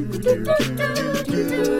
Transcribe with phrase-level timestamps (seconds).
[0.00, 1.79] Hello,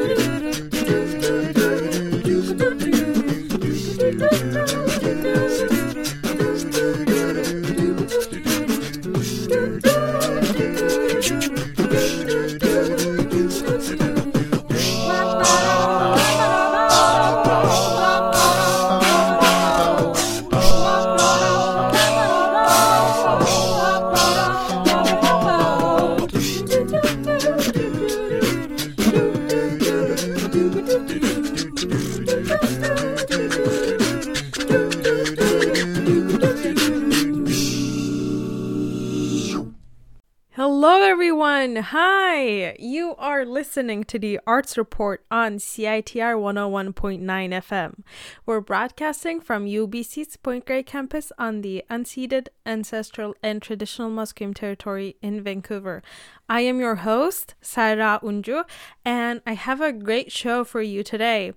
[43.81, 48.03] listening to the Arts Report on CITR 101.9 FM.
[48.45, 55.17] We're broadcasting from UBC's Point Grey campus on the unceded, ancestral, and traditional Musqueam territory
[55.23, 56.03] in Vancouver.
[56.47, 58.65] I am your host, Serra Unju,
[59.03, 61.55] and I have a great show for you today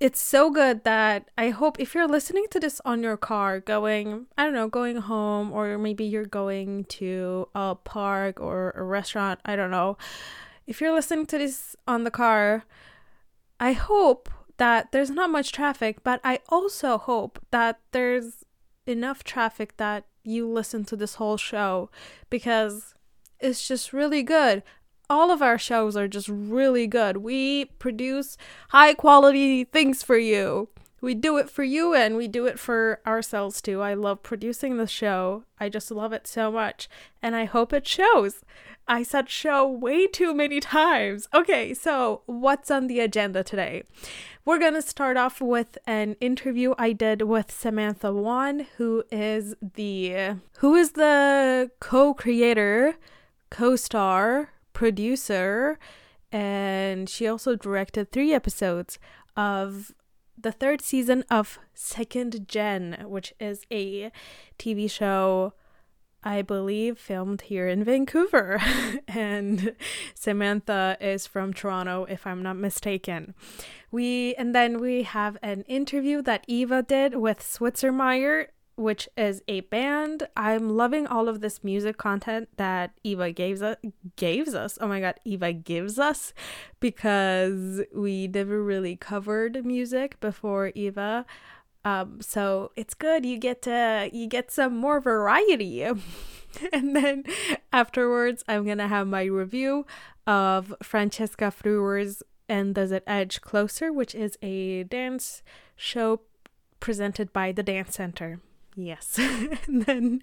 [0.00, 4.26] it's so good that I hope if you're listening to this on your car going,
[4.36, 9.40] I don't know, going home, or maybe you're going to a park or a restaurant,
[9.44, 9.96] I don't know.
[10.66, 12.64] If you're listening to this on the car,
[13.60, 18.44] I hope that there's not much traffic, but I also hope that there's
[18.86, 21.90] enough traffic that you listen to this whole show
[22.30, 22.94] because
[23.40, 24.62] it's just really good
[25.08, 27.18] all of our shows are just really good.
[27.18, 28.36] We produce
[28.70, 30.68] high quality things for you.
[31.00, 33.82] We do it for you and we do it for ourselves too.
[33.82, 35.44] I love producing the show.
[35.60, 36.88] I just love it so much.
[37.22, 38.40] And I hope it shows.
[38.86, 41.28] I said show way too many times.
[41.32, 43.84] Okay, so what's on the agenda today?
[44.44, 49.54] We're going to start off with an interview I did with Samantha Wan, who is
[49.74, 52.96] the who is the co-creator,
[53.50, 55.78] co-star producer,
[56.30, 58.98] and she also directed three episodes
[59.34, 59.94] of
[60.36, 64.12] the third season of Second Jen, which is a
[64.58, 65.54] TV show
[66.24, 68.60] I believe filmed here in Vancouver.
[69.08, 69.76] and
[70.14, 73.34] Samantha is from Toronto, if I'm not mistaken.
[73.90, 78.46] We and then we have an interview that Eva did with Switzermaier
[78.76, 80.26] which is a band.
[80.36, 83.76] I'm loving all of this music content that Eva gives us
[84.16, 84.78] gives us.
[84.80, 86.34] Oh my god, Eva gives us
[86.80, 91.24] because we never really covered music before Eva.
[91.84, 93.26] Um, so it's good.
[93.26, 95.82] You get to you get some more variety.
[96.72, 97.24] and then
[97.72, 99.86] afterwards, I'm gonna have my review
[100.26, 105.42] of Francesca Frewer's and Does It Edge Closer, which is a dance
[105.76, 106.20] show
[106.80, 108.40] presented by the Dance Center.
[108.76, 109.18] Yes.
[109.66, 110.22] and then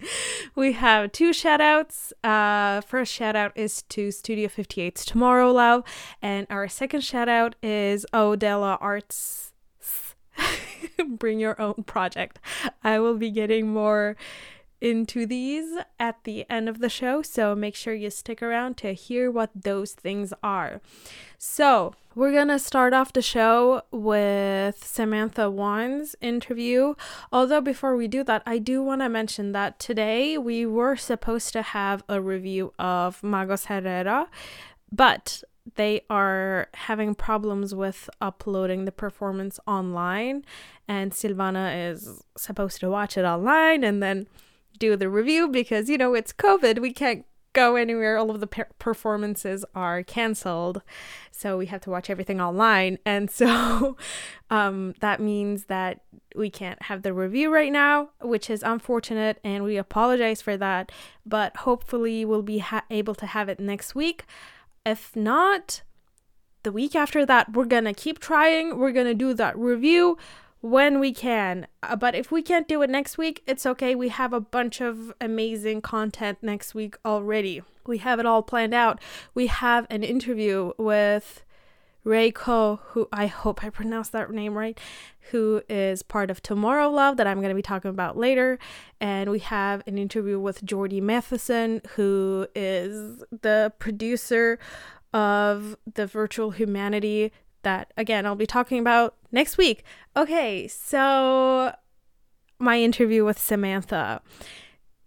[0.56, 2.12] we have two shout outs.
[2.24, 5.86] Uh, first shout out is to Studio 58's TomorrowLove.
[6.22, 9.54] And our second shout out is O.Dela Arts.
[11.08, 12.40] Bring your own project.
[12.84, 14.16] I will be getting more
[14.82, 18.94] into these at the end of the show, so make sure you stick around to
[18.94, 20.82] hear what those things are.
[21.38, 26.96] So, we're gonna start off the show with Samantha Wan's interview.
[27.32, 31.54] Although, before we do that, I do want to mention that today we were supposed
[31.54, 34.28] to have a review of Magos Herrera,
[34.92, 35.44] but
[35.76, 40.44] they are having problems with uploading the performance online,
[40.88, 44.28] and Silvana is supposed to watch it online and then
[44.80, 46.80] do the review because, you know, it's COVID.
[46.80, 48.18] We can't go anywhere.
[48.18, 50.82] All of the per- performances are canceled.
[51.32, 52.98] So we have to watch everything online.
[53.06, 53.98] And so
[54.50, 56.02] um, that means that
[56.36, 59.40] we can't have the review right now, which is unfortunate.
[59.44, 60.92] And we apologize for that.
[61.26, 64.26] But hopefully, we'll be ha- able to have it next week.
[64.86, 65.84] If not,
[66.64, 68.78] the week after that, we're to keep trying.
[68.78, 70.18] We're to do that review
[70.62, 71.68] when we can.
[71.84, 73.96] Uh, but if we can't do it next week, it's okay.
[73.96, 77.64] We have a bunch of amazing content next week already.
[77.86, 79.02] We have it all planned out.
[79.34, 81.44] We have an interview with
[82.06, 84.80] Reiko, who I hope I pronounced that name right,
[85.32, 88.58] who is part of TomorrowLove that I'm going to be talking about later.
[89.00, 94.58] And we have an interview with Jordy Matheson, who is the producer
[95.14, 97.32] of the Virtual Humanity
[97.64, 99.84] that again I'll be talking about next week.
[100.16, 101.76] Okay, so
[102.60, 104.22] my interview with Samantha.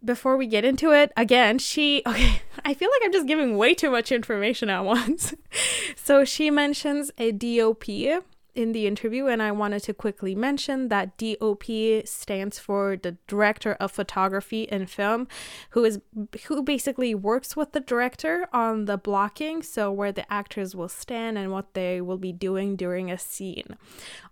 [0.04, 3.74] Before we get into it, again, she okay, I feel like I'm just giving way
[3.74, 5.34] too much information at once.
[5.96, 8.22] so she mentions a DOP
[8.54, 11.64] in the interview, and I wanted to quickly mention that DOP
[12.04, 15.28] stands for the Director of Photography in Film,
[15.70, 16.00] who is
[16.46, 21.36] who basically works with the director on the blocking, so where the actors will stand
[21.36, 23.76] and what they will be doing during a scene.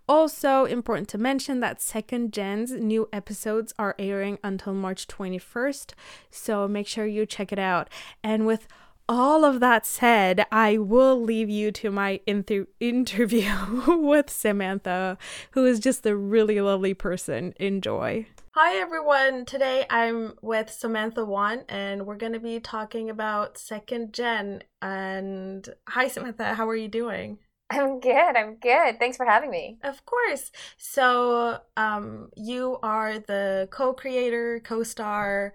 [0.07, 5.93] Also, important to mention that Second Jen's new episodes are airing until March 21st,
[6.29, 7.89] so make sure you check it out.
[8.23, 8.67] And with
[9.07, 13.51] all of that said, I will leave you to my inter- interview
[13.87, 15.17] with Samantha,
[15.51, 17.53] who is just a really lovely person.
[17.59, 18.25] Enjoy.
[18.55, 19.45] Hi, everyone.
[19.45, 24.63] Today I'm with Samantha Wan, and we're going to be talking about Second Jen.
[24.81, 26.53] And hi, Samantha.
[26.53, 27.39] How are you doing?
[27.71, 28.37] I'm good.
[28.37, 28.99] I'm good.
[28.99, 29.79] Thanks for having me.
[29.83, 30.51] Of course.
[30.77, 35.53] So, um, you are the co creator, co star,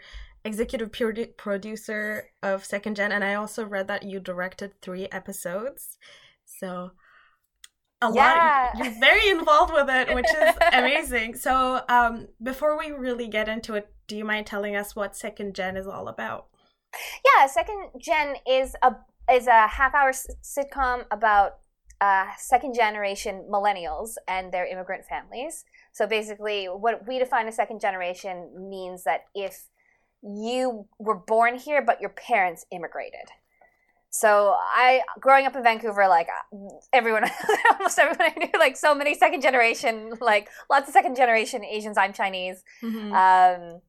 [0.49, 5.99] executive produ- producer of Second Jen, and I also read that you directed three episodes.
[6.45, 6.93] So
[8.01, 8.71] a yeah.
[8.75, 8.85] lot.
[8.85, 11.35] You're very involved with it, which is amazing.
[11.35, 15.55] So um, before we really get into it, do you mind telling us what Second
[15.55, 16.47] Jen is all about?
[17.25, 18.97] Yeah, Second Jen is a
[19.31, 21.59] is a half hour sitcom about
[22.01, 25.65] uh, second generation millennials and their immigrant families.
[25.93, 29.67] So basically, what we define as second generation means that if
[30.23, 33.29] you were born here, but your parents immigrated.
[34.11, 36.29] So I, growing up in Vancouver, like
[36.93, 37.25] everyone,
[37.73, 41.99] almost everyone I knew, like so many second generation, like lots of second generation Asians.
[41.99, 43.13] I'm Chinese, mm-hmm.
[43.13, 43.81] um,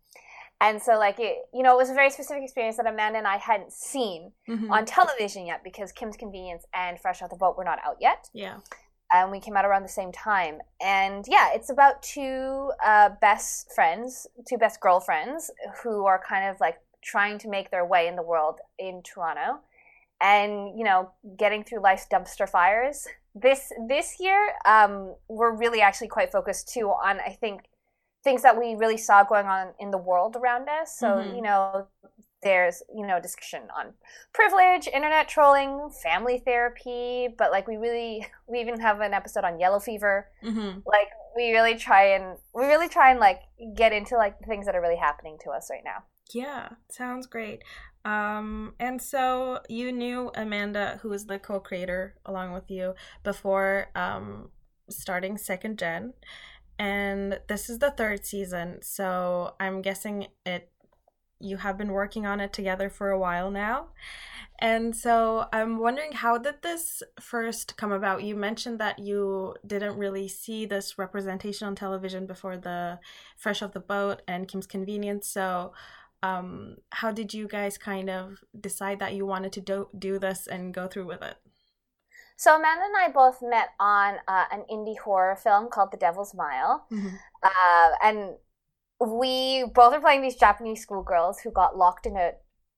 [0.60, 3.28] and so like it, you know, it was a very specific experience that Amanda and
[3.28, 4.72] I hadn't seen mm-hmm.
[4.72, 8.30] on television yet because Kim's Convenience and Fresh Off the Boat were not out yet.
[8.34, 8.58] Yeah
[9.12, 10.60] and we came out around the same time.
[10.82, 15.52] And yeah, it's about two uh, best friends, two best girlfriends
[15.84, 19.60] who are kind of like trying to make their way in the world in Toronto,
[20.22, 23.08] and you know, getting through life's dumpster fires.
[23.36, 27.62] This this year, um, we're really actually quite focused too on I think
[28.24, 30.98] things that we really saw going on in the world around us.
[30.98, 31.36] So mm-hmm.
[31.36, 31.88] you know,
[32.42, 33.94] there's you know discussion on
[34.34, 39.60] privilege internet trolling family therapy but like we really we even have an episode on
[39.60, 40.30] yellow fever.
[40.44, 40.80] Mm-hmm.
[40.86, 43.42] like we really try and we really try and like
[43.76, 46.04] get into like the things that are really happening to us right now.
[46.34, 47.64] Yeah sounds great.
[48.06, 52.94] Um and so you knew amanda who is the co-creator along with you
[53.24, 54.50] before um
[54.90, 56.14] starting Second Jen
[56.80, 60.72] and this is the third season so i'm guessing it
[61.40, 63.88] you have been working on it together for a while now.
[64.60, 68.24] And so I'm wondering how did this first come about?
[68.24, 73.00] You mentioned that you didn't really see this representation on television before the
[73.38, 75.28] Fresh Off the Boat and Kim's Convenience.
[75.28, 75.74] So
[76.22, 80.46] um, how did you guys kind of decide that you wanted to do, do this
[80.46, 81.38] and go through with it?
[82.36, 86.34] So Amanda and I both met on uh, an indie horror film called The Devil's
[86.34, 87.16] Mile, mm-hmm.
[87.44, 88.36] uh, and
[89.00, 92.32] we both are playing these Japanese schoolgirls who got locked in a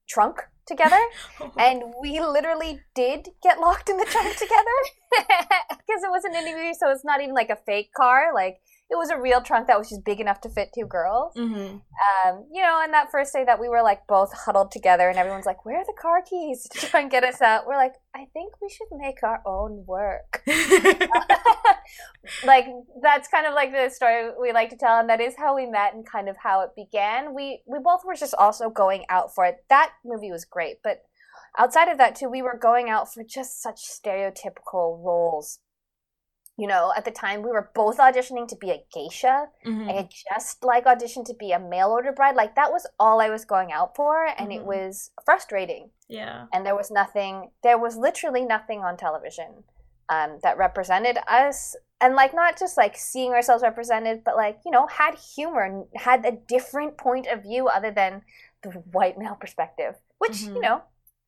[0.08, 1.00] trunk together.
[1.58, 4.78] and we literally did get locked in the trunk together
[5.18, 8.34] because it was an interview so it's not even like a fake car.
[8.34, 8.58] Like
[8.92, 11.34] it was a real trunk that was just big enough to fit two girls.
[11.38, 11.78] Mm-hmm.
[11.78, 15.18] Um, you know, and that first day that we were like both huddled together, and
[15.18, 17.66] everyone's like, "Where are the car keys?" to try and get us out.
[17.66, 20.44] We're like, "I think we should make our own work."
[22.46, 22.66] like
[23.02, 25.68] that's kind of like the story we like to tell, and that is how we
[25.68, 27.34] met and kind of how it began.
[27.34, 29.64] We we both were just also going out for it.
[29.70, 31.04] That movie was great, but
[31.58, 35.60] outside of that too, we were going out for just such stereotypical roles
[36.62, 39.48] you know, at the time we were both auditioning to be a geisha.
[39.66, 39.90] Mm-hmm.
[39.90, 42.36] I had just like auditioned to be a mail order bride.
[42.36, 44.60] Like that was all I was going out for, and mm-hmm.
[44.60, 45.90] it was frustrating.
[46.08, 46.46] Yeah.
[46.54, 47.50] And there was nothing.
[47.64, 49.64] There was literally nothing on television
[50.08, 54.72] um, that represented us, and like not just like seeing ourselves represented, but like you
[54.72, 58.22] know had humor and had a different point of view other than
[58.62, 60.58] the white male perspective, which mm-hmm.
[60.58, 60.84] you know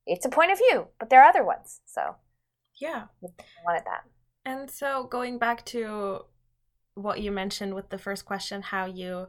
[0.06, 1.82] it's a point of view, but there are other ones.
[1.88, 2.18] So
[2.80, 4.04] yeah, I wanted that.
[4.46, 6.26] And so going back to
[6.96, 9.28] what you mentioned with the first question, how you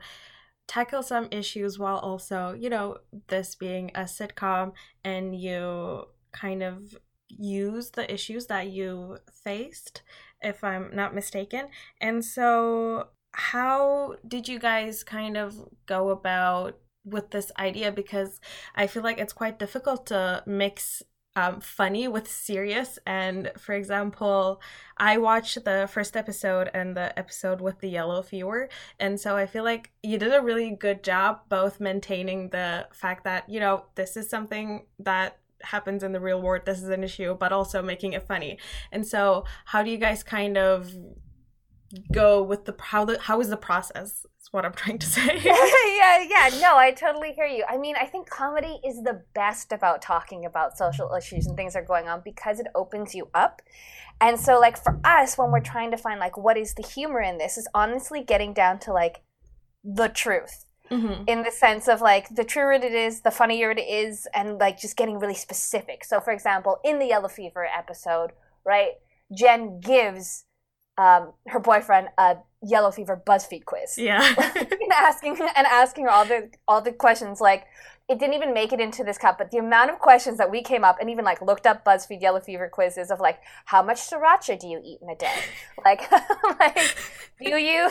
[0.66, 4.72] tackle some issues while also, you know, this being a sitcom
[5.04, 6.96] and you kind of
[7.28, 10.02] use the issues that you faced,
[10.42, 11.68] if I'm not mistaken.
[12.00, 15.56] And so, how did you guys kind of
[15.86, 17.90] go about with this idea?
[17.92, 18.40] Because
[18.76, 21.02] I feel like it's quite difficult to mix
[21.36, 22.98] um, funny with serious.
[23.06, 24.60] And for example,
[24.96, 28.68] I watched the first episode and the episode with the yellow fever.
[29.00, 33.24] And so I feel like you did a really good job both maintaining the fact
[33.24, 37.02] that, you know, this is something that happens in the real world, this is an
[37.02, 38.58] issue, but also making it funny.
[38.92, 40.94] And so, how do you guys kind of
[42.12, 44.26] go with the how the how is the process?
[44.44, 45.40] Is what I'm trying to say.
[45.42, 46.50] yeah, yeah.
[46.60, 47.64] No, I totally hear you.
[47.66, 51.72] I mean, I think comedy is the best about talking about social issues and things
[51.72, 53.62] that are going on because it opens you up.
[54.20, 57.20] And so, like for us, when we're trying to find like what is the humor
[57.20, 59.22] in this, is honestly getting down to like
[59.82, 60.66] the truth.
[60.90, 61.24] Mm-hmm.
[61.26, 64.78] In the sense of like the truer it is, the funnier it is, and like
[64.78, 66.04] just getting really specific.
[66.04, 68.32] So, for example, in the Yellow Fever episode,
[68.66, 68.92] right,
[69.34, 70.44] Jen gives
[70.98, 73.98] um, her boyfriend a yellow fever BuzzFeed quiz.
[73.98, 74.22] Yeah,
[74.56, 77.40] and asking and asking her all the all the questions.
[77.40, 77.66] Like
[78.08, 80.62] it didn't even make it into this cup, but the amount of questions that we
[80.62, 83.96] came up and even like looked up BuzzFeed yellow fever quizzes of like how much
[83.96, 85.38] sriracha do you eat in a day?
[85.84, 86.10] like,
[86.60, 86.78] like
[87.40, 87.90] do you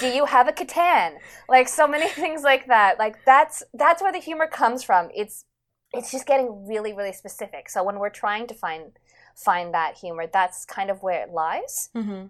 [0.00, 1.14] do you have a Catan?
[1.48, 2.98] Like so many things like that.
[2.98, 5.08] Like that's that's where the humor comes from.
[5.14, 5.44] It's
[5.92, 7.70] it's just getting really really specific.
[7.70, 8.92] So when we're trying to find
[9.36, 11.88] find that humor, that's kind of where it lies.
[11.96, 12.26] Mm-hmm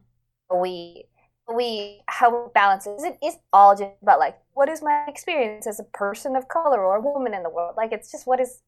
[0.61, 1.04] we
[1.52, 5.80] we how it balances it is all just about like what is my experience as
[5.80, 7.75] a person of color or a woman in the world?
[7.76, 8.62] Like it's just what is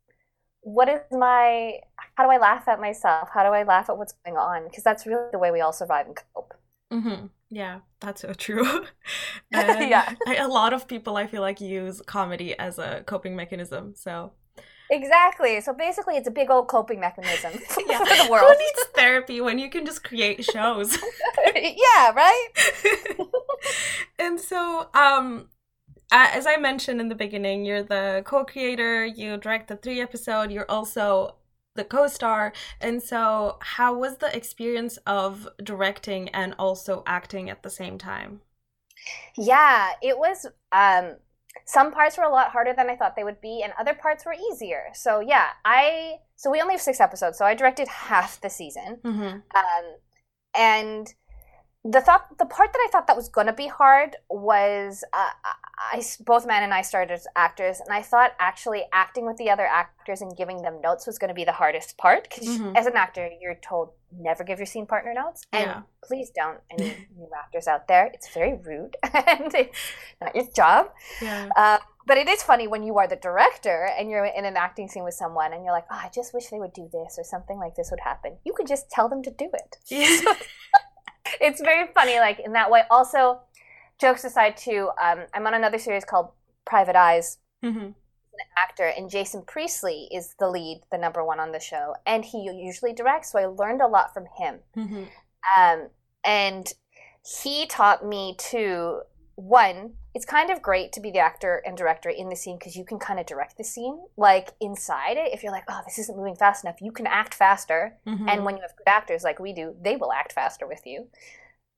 [0.63, 1.79] what is my
[2.17, 3.29] how do i laugh at myself?
[3.33, 4.65] How do i laugh at what's going on?
[4.65, 6.55] Because that's really the way we all survive and cope.
[6.93, 7.27] Mm-hmm.
[7.51, 8.87] yeah that's so true.
[9.53, 10.15] Yeah.
[10.27, 14.33] I, a lot of people i feel like use comedy as a coping mechanism so
[14.95, 15.61] Exactly.
[15.61, 17.53] So basically, it's a big old coping mechanism
[17.89, 17.99] yeah.
[17.99, 18.47] for the world.
[18.49, 20.97] Who needs therapy when you can just create shows?
[21.55, 22.49] yeah, right.
[24.19, 25.49] and so, um,
[26.13, 29.05] as I mentioned in the beginning, you're the co-creator.
[29.05, 30.53] You direct the three episode.
[30.53, 31.37] You're also
[31.75, 32.53] the co-star.
[32.81, 38.43] And so, how was the experience of directing and also acting at the same time?
[39.37, 40.47] Yeah, it was.
[40.71, 41.17] Um,
[41.65, 44.25] some parts were a lot harder than I thought they would be, and other parts
[44.25, 44.85] were easier.
[44.93, 48.99] So yeah, I so we only have six episodes, so I directed half the season,
[49.03, 49.25] mm-hmm.
[49.57, 49.97] um,
[50.55, 51.15] and
[51.85, 55.31] the thought the part that I thought that was going to be hard was uh,
[55.93, 59.51] I both man and I started as actors, and I thought actually acting with the
[59.51, 62.75] other actors and giving them notes was going to be the hardest part because mm-hmm.
[62.75, 65.83] as an actor you're told never give your scene partner notes, and yeah.
[66.03, 66.59] please don't.
[66.71, 69.79] Any new actors out there, it's very rude and it's
[70.23, 70.91] not your job.
[71.21, 71.51] Yeah.
[71.55, 74.89] Uh, but it is funny when you are the director and you're in an acting
[74.89, 77.25] scene with someone and you're like, oh, I just wish they would do this or
[77.25, 78.37] something like this would happen.
[78.45, 79.77] You could just tell them to do it.
[79.89, 80.35] Yeah.
[81.41, 82.83] it's very funny, like in that way.
[82.91, 83.41] Also,
[83.99, 86.31] jokes aside, too, um, I'm on another series called
[86.65, 87.39] Private Eyes.
[87.63, 87.93] Mm-hmm.
[88.37, 92.25] An actor, and Jason Priestley is the lead, the number one on the show, and
[92.25, 93.31] he usually directs.
[93.31, 95.05] So I learned a lot from him, mm-hmm.
[95.57, 95.89] um,
[96.25, 96.67] and
[97.43, 99.03] he taught me to
[99.37, 102.77] one it's kind of great to be the actor and director in the scene because
[102.77, 105.99] you can kind of direct the scene like inside it if you're like oh this
[105.99, 108.29] isn't moving fast enough you can act faster mm-hmm.
[108.29, 111.07] and when you have good actors like we do they will act faster with you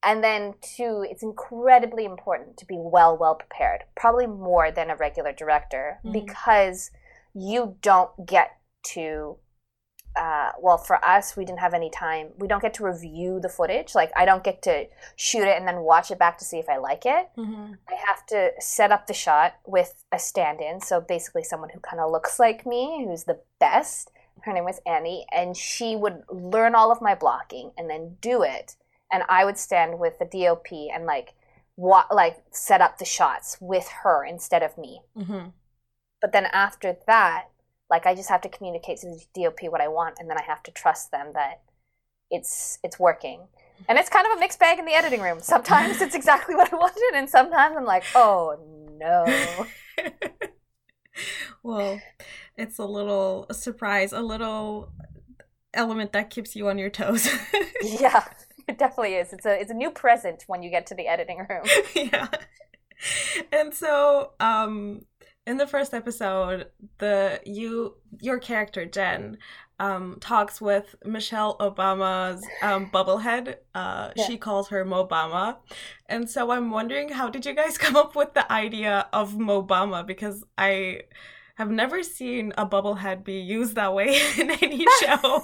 [0.02, 4.96] and then two it's incredibly important to be well well prepared probably more than a
[4.96, 6.12] regular director mm-hmm.
[6.12, 6.90] because
[7.34, 9.36] you don't get to
[10.16, 12.28] uh, well, for us, we didn't have any time.
[12.38, 13.94] We don't get to review the footage.
[13.94, 16.68] Like, I don't get to shoot it and then watch it back to see if
[16.68, 17.28] I like it.
[17.36, 17.74] Mm-hmm.
[17.88, 20.80] I have to set up the shot with a stand in.
[20.80, 24.10] So, basically, someone who kind of looks like me, who's the best.
[24.42, 28.42] Her name was Annie, and she would learn all of my blocking and then do
[28.42, 28.76] it.
[29.12, 31.34] And I would stand with the DOP and like,
[31.76, 35.02] wa- like set up the shots with her instead of me.
[35.16, 35.48] Mm-hmm.
[36.20, 37.48] But then after that,
[37.90, 40.42] like I just have to communicate to the DOP what I want, and then I
[40.42, 41.62] have to trust them that
[42.30, 43.48] it's it's working.
[43.88, 45.40] And it's kind of a mixed bag in the editing room.
[45.40, 48.58] Sometimes it's exactly what I wanted, and sometimes I'm like, oh
[48.98, 49.66] no.
[51.62, 52.00] well,
[52.56, 54.90] it's a little surprise, a little
[55.74, 57.28] element that keeps you on your toes.
[57.82, 58.24] yeah,
[58.66, 59.32] it definitely is.
[59.32, 61.64] It's a it's a new present when you get to the editing room.
[61.94, 62.28] yeah.
[63.52, 65.02] And so, um,
[65.46, 66.66] in the first episode,
[66.98, 69.38] the you your character Jen
[69.78, 73.56] um, talks with Michelle Obama's um, bubblehead.
[73.74, 74.26] Uh, yeah.
[74.26, 75.56] She calls her Mobama,
[76.06, 80.04] and so I'm wondering how did you guys come up with the idea of Mobama?
[80.04, 81.02] Because I
[81.54, 85.42] have never seen a bubblehead be used that way in any show.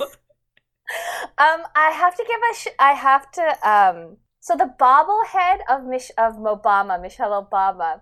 [1.39, 2.55] um, I have to give a.
[2.57, 3.69] Sh- I have to.
[3.69, 8.01] Um, so the bobblehead of Mich- of Mobama, Michelle Obama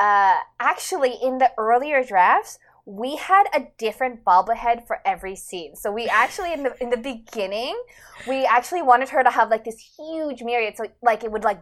[0.00, 0.36] uh,
[0.78, 5.76] actually in the earlier drafts we had a different bobblehead for every scene.
[5.76, 7.76] So we actually in the in the beginning,
[8.26, 11.60] we actually wanted her to have like this huge myriad, so like it would like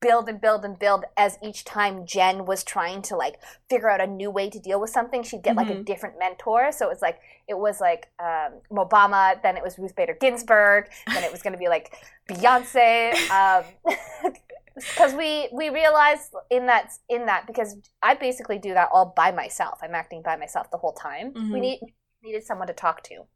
[0.00, 3.36] build and build and build as each time Jen was trying to like
[3.68, 5.84] figure out a new way to deal with something, she'd get like a Mhm.
[5.84, 6.72] different mentor.
[6.72, 10.88] So it was like it was like um, Obama, then it was Ruth Bader Ginsburg,
[11.06, 11.94] then it was going to be like
[12.30, 13.12] Beyonce.
[13.30, 13.64] Um,
[14.76, 19.32] because we we realized in that in that because I basically do that all by
[19.32, 19.78] myself.
[19.82, 21.32] I'm acting by myself the whole time.
[21.34, 21.60] We Mhm.
[21.60, 21.80] need
[22.22, 23.26] needed someone to talk to.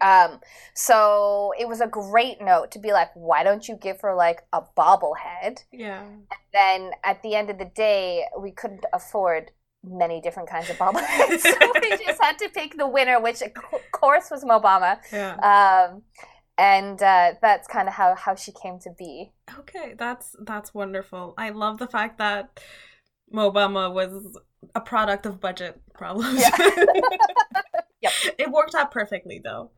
[0.00, 0.40] um,
[0.74, 4.42] so it was a great note to be like, why don't you give her like
[4.52, 5.58] a bobblehead?
[5.72, 6.02] Yeah.
[6.52, 9.52] Then at the end of the day, we couldn't afford
[9.86, 13.52] many different kinds of bobbleheads, so we just had to pick the winner, which of
[13.92, 14.98] course was Mobama.
[15.12, 15.34] Yeah.
[15.36, 16.02] Um,
[16.56, 19.32] and uh, that's kind of how how she came to be.
[19.58, 21.34] Okay, that's that's wonderful.
[21.36, 22.60] I love the fact that
[23.32, 24.38] Mobama was
[24.74, 26.40] a product of budget problems.
[26.40, 26.56] Yeah.
[28.04, 28.12] Yep.
[28.38, 29.70] It worked out perfectly though.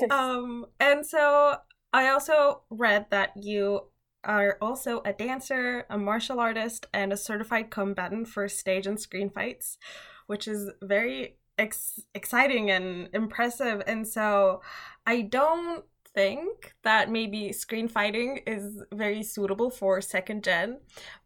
[0.10, 1.58] Um and so
[1.92, 3.82] I also read that you
[4.24, 9.30] are also a dancer, a martial artist, and a certified combatant for stage and screen
[9.30, 9.78] fights,
[10.26, 13.82] which is very ex- exciting and impressive.
[13.86, 14.60] And so
[15.06, 15.84] I don't
[16.18, 20.80] think that maybe screen fighting is very suitable for Second Jen,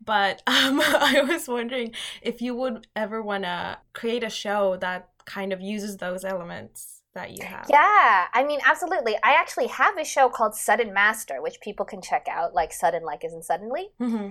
[0.05, 5.09] but um, I was wondering if you would ever want to create a show that
[5.25, 7.67] kind of uses those elements that you have.
[7.69, 9.17] Yeah, I mean, absolutely.
[9.23, 13.03] I actually have a show called Sudden Master, which people can check out, like sudden,
[13.05, 14.29] like isn't suddenly, hmm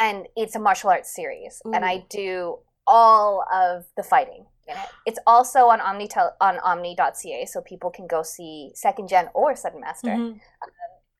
[0.00, 4.46] and it's a martial arts series, and I do all of the fighting.
[5.06, 6.08] It's also on Omni
[6.40, 10.40] on Omni.ca, so people can go see Second Jen or Sudden Master Mhm.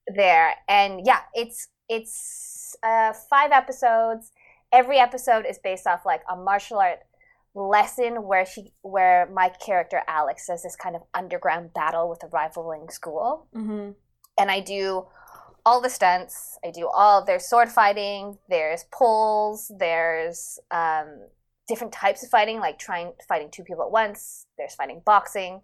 [0.08, 0.54] there.
[0.68, 4.32] And yeah, it's it's uh, five episodes.
[4.72, 7.00] Every episode is based off like a martial art
[7.54, 12.28] lesson where she where my character Alex does this kind of underground battle with a
[12.28, 13.46] rivaling school.
[13.54, 13.94] Mhm.
[14.38, 15.06] And I do
[15.66, 16.58] all the stunts.
[16.64, 21.28] I do all there's sword fighting, there's pulls, there's um,
[21.72, 24.44] different types of fighting, like trying fighting two people at once.
[24.58, 25.62] There's fighting boxing.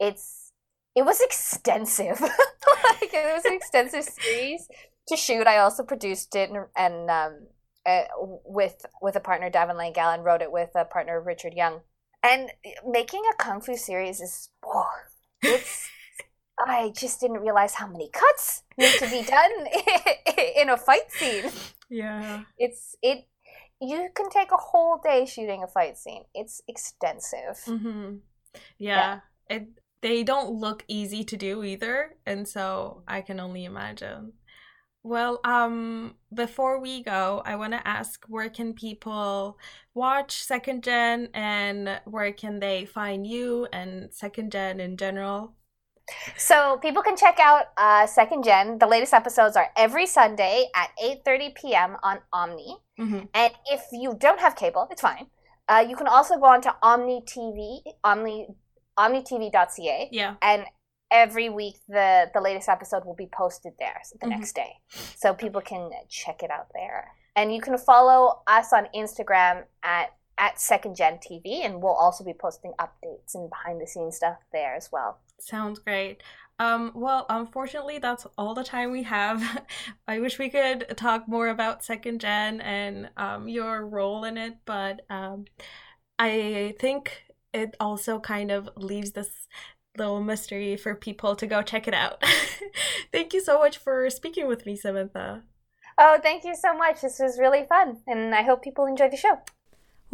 [0.00, 0.50] It's
[0.96, 2.20] it was extensive.
[2.20, 4.66] like it was an extensive series
[5.06, 5.46] to shoot.
[5.46, 7.46] I also produced it and, and um,
[7.86, 8.02] uh,
[8.44, 11.82] with with a partner, Davin Langal, and wrote it with a partner, Richard Young.
[12.24, 12.50] And
[12.84, 14.88] making a kung fu series is, oh,
[15.40, 15.88] it's.
[16.56, 19.50] I just didn't realize how many cuts need to be done
[20.56, 21.50] in a fight scene.
[21.90, 22.42] Yeah.
[22.58, 23.26] It's it.
[23.80, 26.24] You can take a whole day shooting a fight scene.
[26.34, 27.58] It's extensive.
[27.64, 28.16] hmm
[28.78, 29.20] Yeah.
[29.48, 29.68] It
[30.00, 34.34] they don't look easy to do either, and so I can only imagine.
[35.02, 39.58] Well, um, before we go, I want to ask where can people
[39.94, 45.54] watch Second Jen and where can they find you and Second Jen in general?
[46.36, 48.78] So people can check out uh, Second Jen.
[48.78, 51.96] The latest episodes are every Sunday at 8:30 p.m.
[52.02, 52.76] on Omni.
[52.96, 55.26] Hmm And if you don't have cable, it's fine.
[55.68, 58.48] Uh, you can also go on to Omni TV, Omni,
[58.98, 60.34] OmniTV.ca, Yeah.
[60.42, 60.64] and
[61.10, 64.30] every week the the latest episode will be posted there so the Mhm.
[64.30, 64.80] next day,
[65.16, 67.12] so people can check it out there.
[67.36, 72.24] And you can follow us on Instagram at at Second Jen TV, and we'll also
[72.24, 75.18] be posting updates and behind the scenes stuff there as well.
[75.38, 76.22] Sounds great.
[76.58, 79.66] Um, well, unfortunately, that's all the time we have.
[80.08, 84.58] I wish we could talk more about Second Jen and um, your role in it,
[84.64, 85.46] but um,
[86.18, 89.48] I think it also kind of leaves this
[89.96, 92.22] little mystery for people to go check it out.
[93.12, 95.42] Thank you so much for speaking with me, Samantha.
[95.96, 97.02] Oh, thank you so much.
[97.02, 99.38] This was really fun, and I hope people enjoy the show.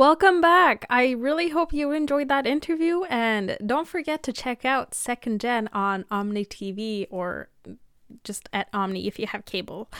[0.00, 0.86] Welcome back.
[0.88, 5.68] I really hope you enjoyed that interview and don't forget to check out Second Jen
[5.74, 7.50] on Omni TV or
[8.24, 9.90] just at Omni if you have cable.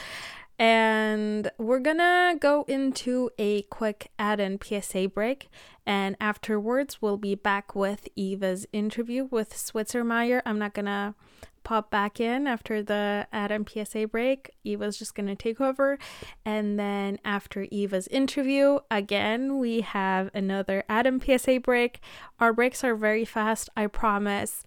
[0.57, 5.49] And we're gonna go into a quick ad and PSA break,
[5.85, 10.41] and afterwards we'll be back with Eva's interview with Switzermaier.
[10.47, 11.13] I'm not gonna
[11.63, 14.51] pop back in after the Adam PSA break.
[14.63, 15.97] Eva's just gonna take over,
[16.45, 21.99] and then after Eva's interview, again we have another Adam PSA break.
[22.39, 24.63] Our breaks are very fast, I promise.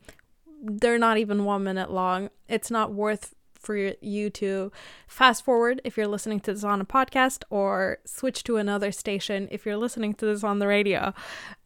[0.62, 2.30] They're not even one minute long.
[2.48, 3.33] It's not worth
[3.64, 4.70] for you to
[5.06, 9.48] fast forward if you're listening to this on a podcast or switch to another station
[9.50, 11.14] if you're listening to this on the radio.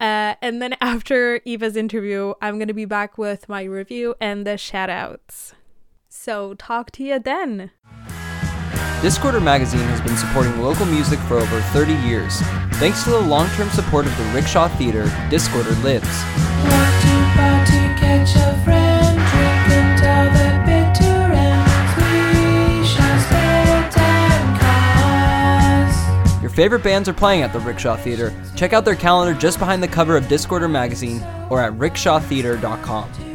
[0.00, 4.46] Uh, and then after Eva's interview, I'm going to be back with my review and
[4.46, 5.54] the shout outs.
[6.08, 7.70] So, talk to you then.
[9.00, 12.40] Discorder Magazine has been supporting local music for over 30 years.
[12.74, 16.08] Thanks to the long term support of the Rickshaw Theater, Discorder lives.
[26.58, 29.86] Favorite bands are playing at the Rickshaw Theater, check out their calendar just behind the
[29.86, 33.27] cover of Discorder magazine or at rickshawtheater.com.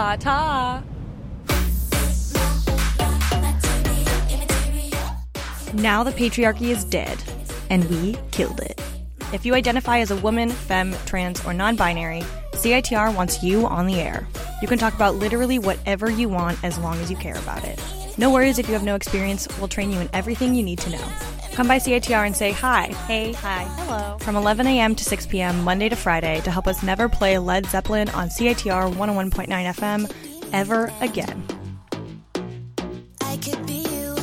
[0.00, 0.82] Ta ta.
[5.74, 7.22] Now the patriarchy is dead,
[7.68, 8.80] and we killed it.
[9.34, 13.86] If you identify as a woman, femme, trans, or non binary, CITR wants you on
[13.86, 14.26] the air.
[14.62, 17.78] You can talk about literally whatever you want as long as you care about it.
[18.16, 20.88] No worries if you have no experience, we'll train you in everything you need to
[20.88, 21.39] know.
[21.52, 22.86] Come by CITR and say hi.
[23.06, 24.16] Hey, hi, hello.
[24.20, 24.94] From 11 a.m.
[24.94, 28.94] to 6 p.m., Monday to Friday, to help us never play Led Zeppelin on CITR
[28.94, 30.10] 101.9 FM
[30.52, 31.44] ever again.
[33.20, 34.16] I could be you.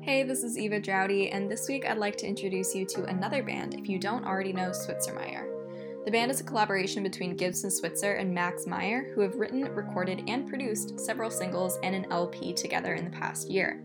[0.00, 3.42] Hey, this is Eva Droughty, and this week I'd like to introduce you to another
[3.42, 5.51] band if you don't already know Switzermaier.
[6.04, 10.24] The band is a collaboration between Gibson Switzer and Max Maier, who have written, recorded,
[10.26, 13.80] and produced several singles and an LP together in the past year.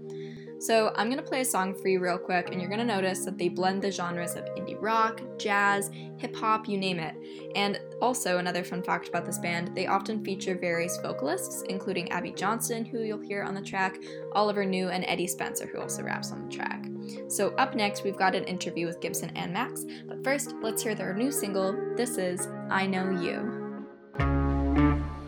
[0.59, 3.37] So, I'm gonna play a song for you real quick, and you're gonna notice that
[3.37, 7.15] they blend the genres of indie rock, jazz, hip hop, you name it.
[7.55, 12.31] And also, another fun fact about this band, they often feature various vocalists, including Abby
[12.31, 13.97] Johnson, who you'll hear on the track,
[14.33, 16.85] Oliver New, and Eddie Spencer, who also raps on the track.
[17.27, 20.95] So, up next, we've got an interview with Gibson and Max, but first, let's hear
[20.95, 21.73] their new single.
[21.95, 23.85] This is I Know You.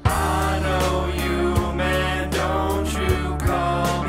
[0.05, 4.08] I know you, man, don't you call me.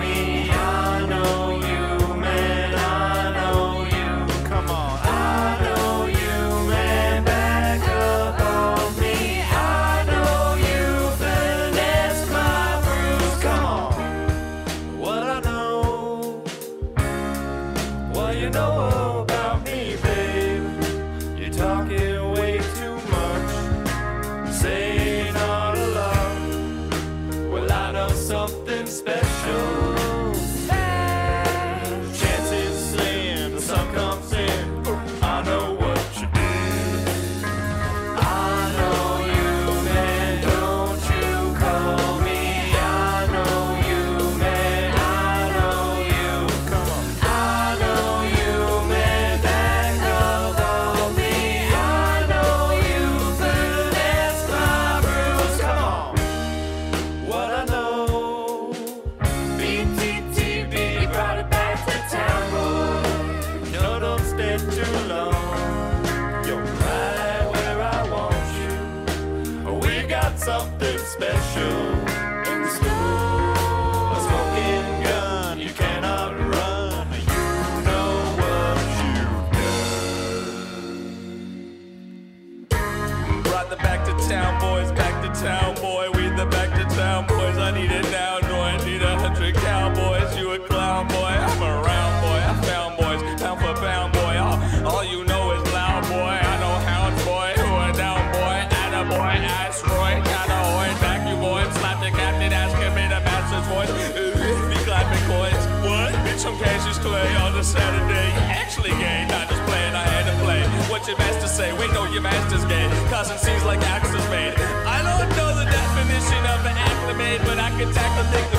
[117.38, 118.49] But I can tackle things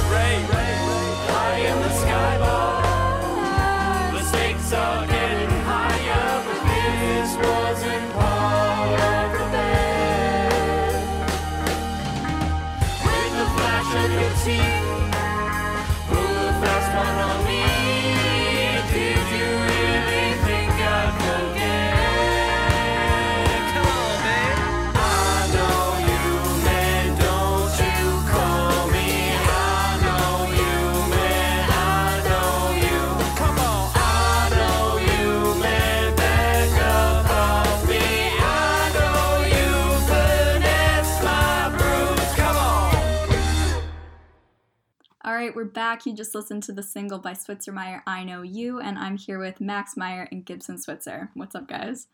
[45.41, 46.05] right, we're back.
[46.05, 49.59] You just listened to the single by Switzermaier, I Know You, and I'm here with
[49.59, 51.31] Max Maier and Gibson Switzer.
[51.33, 52.05] What's up, guys?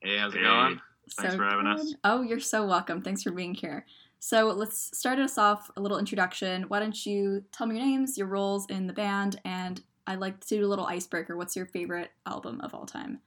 [0.00, 0.80] Hey, how's it going?
[1.16, 1.94] Thanks So for having us.
[2.02, 3.00] Oh, you're so welcome.
[3.00, 3.86] Thanks for being here.
[4.18, 6.64] So let's start us off a little introduction.
[6.64, 10.40] Why don't you tell me your names, your roles in the band, and I'd like
[10.40, 11.36] to do a little icebreaker.
[11.36, 13.20] What's your favorite album of all time?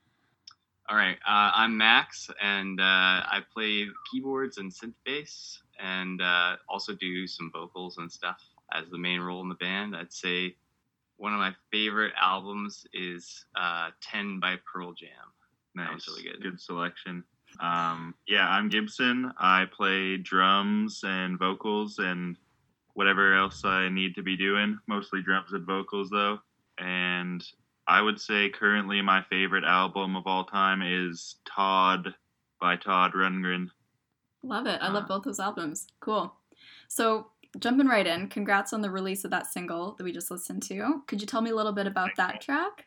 [0.90, 6.58] All right, uh, I'm Max, and uh, I play keyboards and synth bass, and uh,
[6.68, 8.42] also do some vocals and stuff
[8.78, 9.96] as the main role in the band.
[9.96, 10.56] I'd say
[11.18, 15.10] one of my favorite albums is uh, 10 by Pearl Jam.
[15.76, 16.08] That Nice.
[16.08, 16.42] was really good.
[16.44, 17.24] Good selection.
[17.60, 19.32] Um, yeah, I'm Gibson.
[19.38, 22.38] I play drums and vocals and
[22.94, 24.78] whatever else I need to be doing.
[24.88, 26.40] Mostly drums and vocals, though.
[26.78, 27.44] And
[27.88, 32.14] I would say currently my favorite album of all time is Todd
[32.60, 33.68] by Todd Rundgren.
[34.44, 34.80] Love it.
[34.82, 35.88] I love Uh, both those albums.
[36.02, 36.34] Cool.
[36.88, 40.64] So, jumping right in, congrats on the release of that single that we just listened
[40.64, 41.04] to.
[41.08, 42.86] Could you tell me a little bit about that track?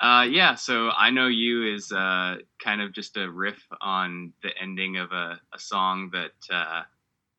[0.00, 4.50] Uh, yeah, so I Know You is uh, kind of just a riff on the
[4.60, 6.82] ending of a, a song that uh,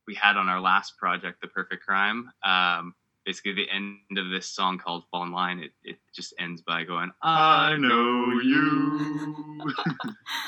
[0.08, 2.30] we had on our last project, The Perfect Crime.
[2.44, 2.94] Um,
[3.26, 6.84] basically, the end of this song called Fall in Line, it, it just ends by
[6.84, 9.74] going, I know you.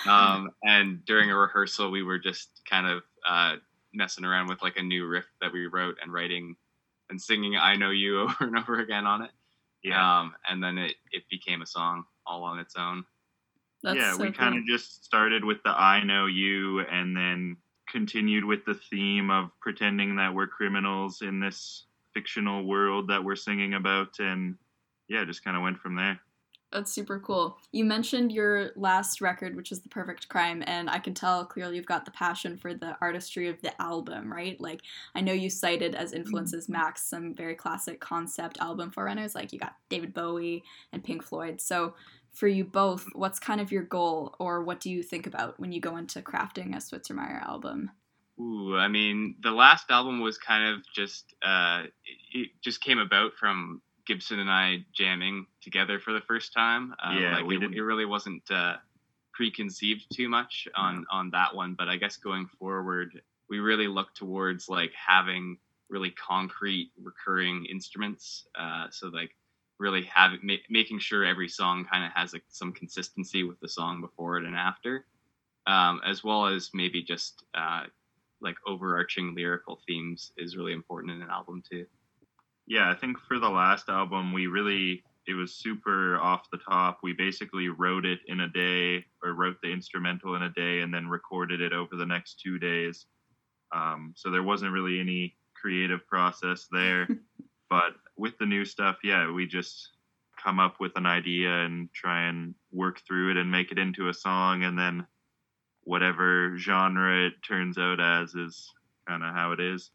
[0.08, 3.56] um, and during a rehearsal, we were just kind of uh,
[3.94, 6.56] messing around with like a new riff that we wrote and writing
[7.10, 9.32] and singing "I Know You" over and over again on it.
[9.84, 10.20] yeah.
[10.20, 13.06] Um, and then it, it became a song all on its own.
[13.84, 17.58] That's yeah, so we kind of just started with the I know you and then
[17.90, 23.36] continued with the theme of pretending that we're criminals in this fictional world that we're
[23.36, 24.56] singing about and
[25.10, 26.20] yeah, just kind of went from there.
[26.74, 27.60] That's super cool.
[27.72, 31.76] You mentioned your last record, which is The Perfect Crime, and I can tell clearly
[31.76, 34.60] you've got the passion for the artistry of the album, right?
[34.60, 34.82] Like,
[35.14, 39.60] I know you cited as influences, Max, some very classic concept album forerunners, like you
[39.60, 41.62] got David Bowie and Pink Floyd.
[41.62, 41.94] So,
[42.32, 45.72] for you both, what's kind of your goal, or what do you think about when
[45.72, 47.92] you go into crafting a Switzermaier album?
[48.40, 52.98] Ooh, I mean, the last album was kind of just uh, it, it just came
[52.98, 56.94] about from Gibson and I jamming together for the first time.
[57.04, 58.78] Uh, Yeah, like we it, didn't- it really wasn't uh,
[59.34, 64.14] preconceived too much on on that one, but I guess going forward, we really look
[64.14, 65.58] towards like having
[65.90, 68.48] really concrete recurring instruments.
[68.56, 69.36] Uh, so like
[69.80, 73.68] really having ma- making sure every song kind of has like some consistency with the
[73.70, 75.06] song before it and after,
[75.68, 77.84] um, as well as maybe just uh,
[78.42, 81.86] like overarching lyrical themes is really important in an album too.
[82.68, 87.00] Yeah, I think for the last album, we really, it was super off the top.
[87.04, 90.94] We basically wrote it in a day or wrote the instrumental in a day and
[90.94, 93.06] then recorded it over the next two days.
[93.74, 97.08] Um, so there wasn't really any creative process there.
[97.70, 99.90] but with the new stuff, yeah, we just
[100.42, 104.10] come up with an idea and try and work through it and make it into
[104.10, 104.64] a song.
[104.64, 105.06] And then
[105.84, 108.72] whatever genre it turns out as is
[109.08, 109.92] kind of how it is.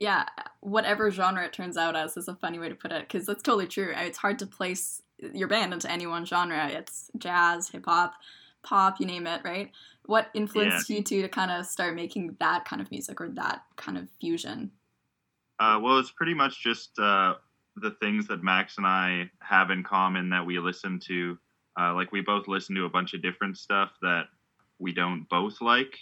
[0.00, 0.24] Yeah,
[0.60, 3.42] whatever genre it turns out as is a funny way to put it because that's
[3.42, 3.92] totally true.
[3.94, 5.02] It's hard to place
[5.34, 6.68] your band into any one genre.
[6.68, 8.14] It's jazz, hip hop,
[8.62, 9.70] pop, you name it, right?
[10.06, 13.62] What influenced you two to kind of start making that kind of music or that
[13.76, 14.70] kind of fusion?
[15.60, 17.34] Uh, well, it's pretty much just uh,
[17.76, 21.38] the things that Max and I have in common that we listen to.
[21.78, 24.24] Uh, like we both listen to a bunch of different stuff that
[24.78, 25.98] we don't both like,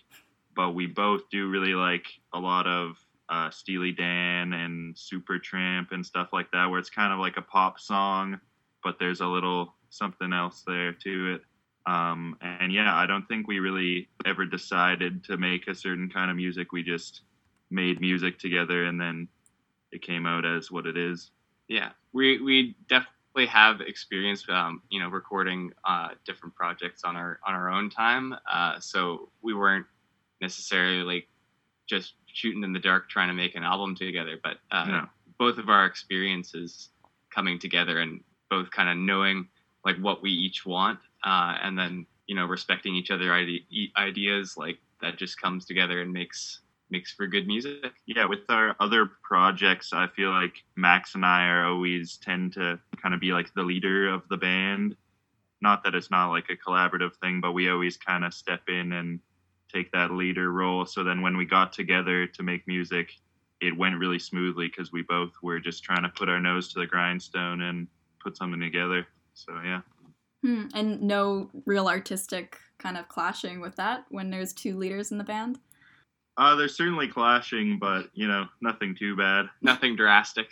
[0.55, 2.97] but we both do really like a lot of
[3.29, 7.43] uh, Steely Dan and Supertramp and stuff like that, where it's kind of like a
[7.43, 8.41] pop song,
[8.83, 11.43] but there's a little something else there to it.
[11.87, 16.31] Um, and yeah, I don't think we really ever decided to make a certain kind
[16.31, 16.73] of music.
[16.73, 17.23] We just
[17.71, 19.29] made music together and then
[19.93, 21.31] it came out as what it is.
[21.69, 27.41] Yeah, we we definitely have experience, um, you know, recording uh, different projects on our
[27.47, 28.35] on our own time.
[28.51, 29.87] Uh, so we weren't
[30.41, 31.29] necessarily like
[31.89, 35.07] just shooting in the dark trying to make an album together, but uh, No.
[35.39, 36.91] both of our experiences
[37.35, 39.49] coming together and both kind of knowing
[39.85, 44.57] like what we each want, uh, and then you know respecting each other ide- ideas
[44.57, 47.93] like that just comes together and makes makes for good music.
[48.07, 52.79] Yeah, with our other projects, I feel like Max and I are always tend to
[53.01, 54.97] kind of be like the leader of the band.
[55.61, 58.93] Not that it's not like a collaborative thing, but we always kind of step in
[58.93, 59.21] and
[59.73, 60.87] take that leader role.
[60.87, 63.13] So then when we got together to make music,
[63.61, 66.81] it went really smoothly because we both were just trying to put our nose to
[66.81, 67.89] the grindstone and
[68.23, 69.07] put something together.
[69.35, 69.81] So yeah.
[70.45, 70.67] Hmm.
[70.75, 75.25] And no real artistic kind of clashing with that when there's two leaders in the
[75.25, 75.59] band?
[76.37, 79.47] Uh, they're certainly clashing, but you know, nothing too bad.
[79.63, 80.47] Nothing drastic.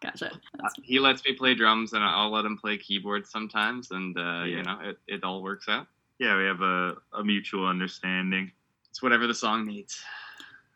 [0.00, 0.32] Gotcha.
[0.32, 4.16] Uh, That's he lets me play drums and I'll let him play keyboards sometimes and
[4.16, 4.44] uh, Yeah.
[4.44, 5.86] you know it, it all works out
[6.18, 8.50] Yeah, we have a, a mutual understanding.
[8.92, 9.98] It's whatever the song needs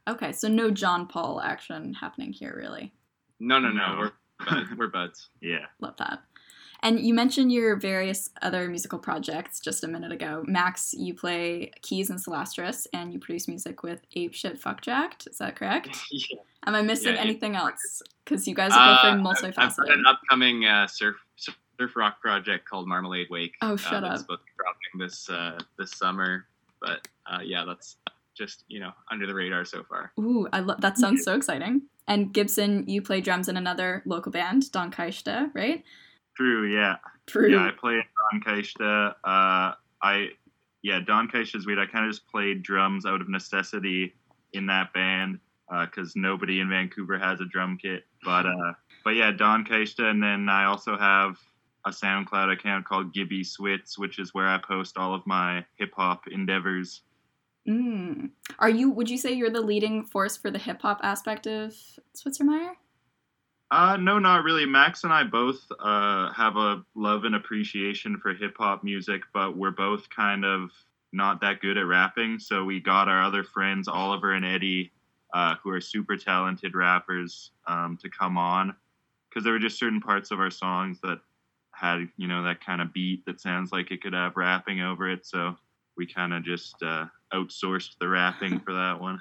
[0.09, 2.93] Okay, so no John Paul action happening here, really.
[3.41, 3.99] no no no, No.
[3.99, 4.13] we're
[4.49, 5.67] bud, we're buds Yeah.
[5.81, 6.23] Love that.
[6.83, 10.45] And you mentioned your various other musical projects just a minute ago.
[10.47, 15.27] Max, you play keys in Celastris and you produce music with Ape Shit Fuckjacked.
[15.29, 15.99] Is that correct?
[16.13, 16.37] yeah.
[16.67, 18.03] Am I missing Yeah, anything else?
[18.25, 19.93] Because you guys Uh, are both very I've got multifaceted.
[19.93, 23.55] an upcoming uh, surf surf rock project called Marmalade Wake.
[23.63, 24.11] Oh, shut uh, up.
[24.13, 26.47] That's supposed to be dropping this uh, this summer,
[26.81, 27.97] but uh, yeah, that's
[28.37, 30.13] just you know under the radar so far.
[30.21, 31.83] Ooh, I love that sounds so exciting.
[32.09, 35.83] And Gibson, you play drums in another local band, Don Kaishta, right?
[36.37, 36.97] True, yeah.
[37.27, 37.51] True.
[37.51, 38.03] Yeah, I play in
[38.79, 39.15] Don.
[39.25, 40.29] Uh, I
[40.83, 41.79] yeah, Don Keishta's weird.
[41.79, 44.15] I kind of just played drums out of necessity
[44.53, 48.05] in that band because nobody in Vancouver has a drum kit.
[48.25, 51.39] But uh, but yeah, Don Keishta, and then I also have
[51.87, 55.93] a SoundCloud account called Gibby Switz, which is where I post all of my hip
[55.97, 57.03] hop endeavors.
[57.67, 58.31] Mm.
[58.59, 58.91] Are you?
[58.91, 61.75] Would you say you're the leading force for the hip hop aspect of
[62.15, 62.73] Switzermaier?
[63.71, 64.67] Uh, no, not really.
[64.67, 69.57] Max and I both uh, have a love and appreciation for hip hop music, but
[69.57, 70.71] we're both kind of
[71.13, 72.39] not that good at rapping.
[72.39, 74.93] So we got our other friends, Oliver and Eddie,
[75.33, 78.75] uh, who are super talented rappers, um, to come on
[79.37, 81.21] because there were just certain parts of our songs that
[81.77, 85.11] had, you know, that kind of beat that sounds like it could have rapping over
[85.11, 85.27] it.
[85.27, 85.57] So
[85.97, 89.21] we kind of just uh, outsourced the rapping for that one.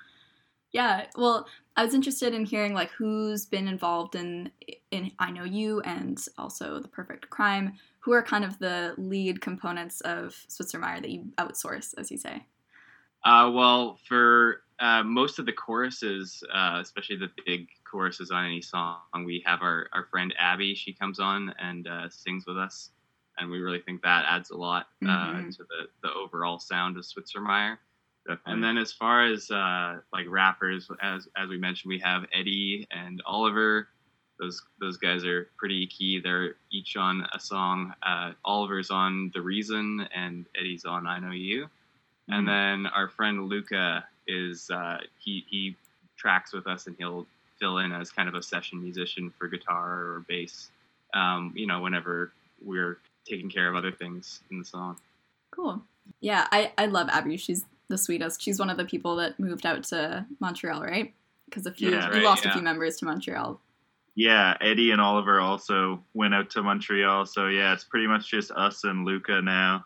[0.71, 1.05] Yeah.
[1.15, 4.51] Well, I was interested in hearing like who's been involved in
[4.91, 7.73] in I Know You and also The Perfect Crime.
[7.99, 12.45] Who are kind of the lead components of Switzermaier that you outsource, as you say?
[13.23, 18.61] Uh, well, for uh, most of the choruses, uh, especially the big choruses on any
[18.61, 20.75] song, we have our, our friend Abby.
[20.75, 22.91] She comes on and uh, sings with us,
[23.37, 25.55] and we really think that adds a lot uh, Mhm.
[25.57, 27.77] to the, the overall sound of Switzermaier.
[28.27, 28.53] Definitely.
[28.53, 32.87] And then as far as uh, like rappers, as as we mentioned, we have Eddie
[32.89, 33.89] and Oliver.
[34.39, 36.19] Those those guys are pretty key.
[36.19, 37.93] They're each on a song.
[38.01, 41.69] Uh, Oliver's on The Reason, and Eddie's on I Know You.
[42.27, 45.75] And then our friend Luca is uh, he he
[46.17, 47.25] tracks with us, and he'll
[47.59, 50.69] fill in as kind of a session musician for guitar or bass.
[51.13, 52.31] Um, you know, whenever
[52.63, 54.97] we're taking care of other things in the song.
[55.51, 55.81] Cool.
[56.19, 57.37] Yeah, I, I love Abby.
[57.37, 58.41] She's the sweetest.
[58.41, 61.13] She's one of the people that moved out to Montreal, right?
[61.45, 63.59] Because a few Yeah, we right, lost a few members to Montreal.
[64.15, 67.25] Yeah, Eddie and Oliver also went out to Montreal.
[67.25, 69.85] So yeah, it's pretty much just us and Luca now,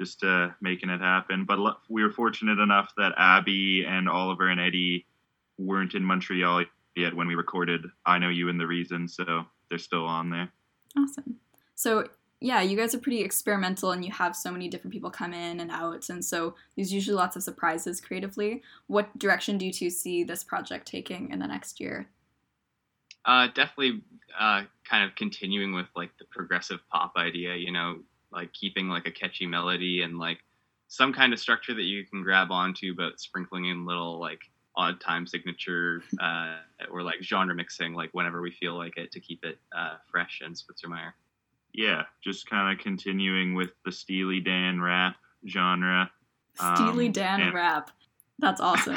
[0.00, 1.44] just uh, making it happen.
[1.44, 5.06] But lo- we were fortunate enough that Abby and Oliver and Eddie
[5.58, 6.64] weren't in Montreal
[6.96, 10.50] yet when we recorded "I Know You" and the Reason, so they're still on there.
[10.98, 11.36] Awesome.
[11.74, 12.08] So
[12.40, 15.60] yeah, you guys are pretty experimental and you have so many different people come in
[15.60, 18.62] and out and so there's usually lots of surprises creatively.
[18.86, 22.08] What direction do you two see this project taking in the next year?
[23.26, 24.00] Uh, definitely
[24.38, 27.98] uh, kind of continuing with like the progressive pop idea, you know,
[28.32, 30.38] like keeping like a catchy melody and like
[30.88, 34.40] some kind of structure that you can grab onto, but sprinkling in little like
[34.76, 36.56] odd time signature uh,
[36.90, 40.40] or like genre mixing, like whenever we feel like it to keep it uh, fresh
[40.44, 41.12] and Switzermaier.
[41.72, 45.16] Yeah, just kind of continuing with the Steely Dan rap
[45.46, 46.10] genre.
[46.54, 47.90] Steely Um, Dan and- rap.
[48.40, 48.94] That's awesome.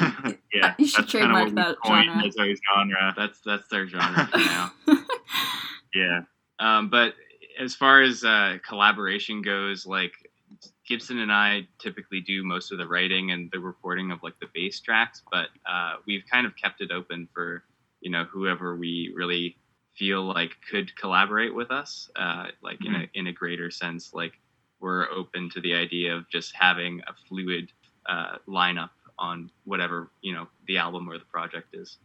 [0.54, 2.26] yeah, You should that's trademark what we that genre.
[2.26, 3.14] as our genre.
[3.14, 4.72] That's that's their genre for now.
[5.94, 6.20] Yeah.
[6.58, 7.14] Um, but
[7.58, 10.12] as far as uh, collaboration goes, like
[10.86, 14.48] Gibson and I typically do most of the writing and the recording of like the
[14.54, 17.64] bass tracks, but uh, we've kind of kept it open for
[18.00, 19.56] you know whoever we really
[19.96, 24.12] feel like could collaborate with us, uh, like in a in a greater sense.
[24.12, 24.32] Like
[24.80, 27.70] we're open to the idea of just having a fluid
[28.06, 31.98] uh, lineup on whatever you know the album or the project is.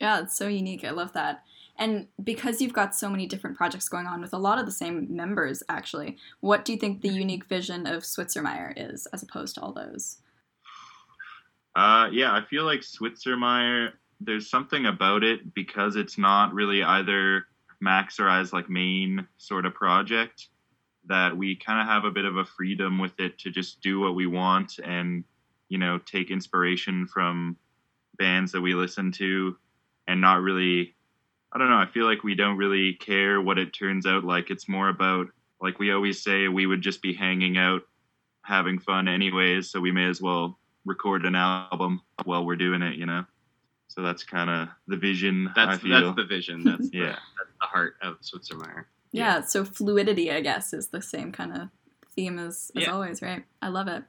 [0.00, 0.84] Yeah, it's so unique.
[0.84, 1.42] I love that.
[1.78, 4.72] And because you've got so many different projects going on with a lot of the
[4.72, 9.54] same members, actually, what do you think the unique vision of Switzermaier is as opposed
[9.56, 10.18] to all those?
[11.74, 13.90] Uh, yeah, I feel like Switzermaier.
[14.20, 17.44] There's something about it because it's not really either
[17.80, 20.48] Max or I's like main sort of project
[21.06, 24.00] that we kind of have a bit of a freedom with it to just do
[24.00, 25.24] what we want and
[25.68, 27.56] you know take inspiration from
[28.18, 29.56] bands that we listen to
[30.08, 30.95] and not really
[31.52, 34.50] I don't know, I feel like we don't really care what it turns out like.
[34.50, 35.28] It's more about
[35.60, 37.82] like we always say we would just be hanging out
[38.42, 42.96] having fun anyways, so we may as well record an album while we're doing it,
[42.96, 43.24] you know.
[43.88, 45.48] So that's kind of the vision.
[45.56, 46.00] I That's feel.
[46.00, 46.62] that's the vision.
[46.64, 47.06] That's the, Yeah.
[47.38, 48.84] that's the heart of Switzermaier.
[49.12, 51.68] Yeah, so fluidity, I guess, is the same kind of
[52.14, 52.90] theme as, as Yeah.
[52.90, 53.44] always, right?
[53.62, 54.04] I love it.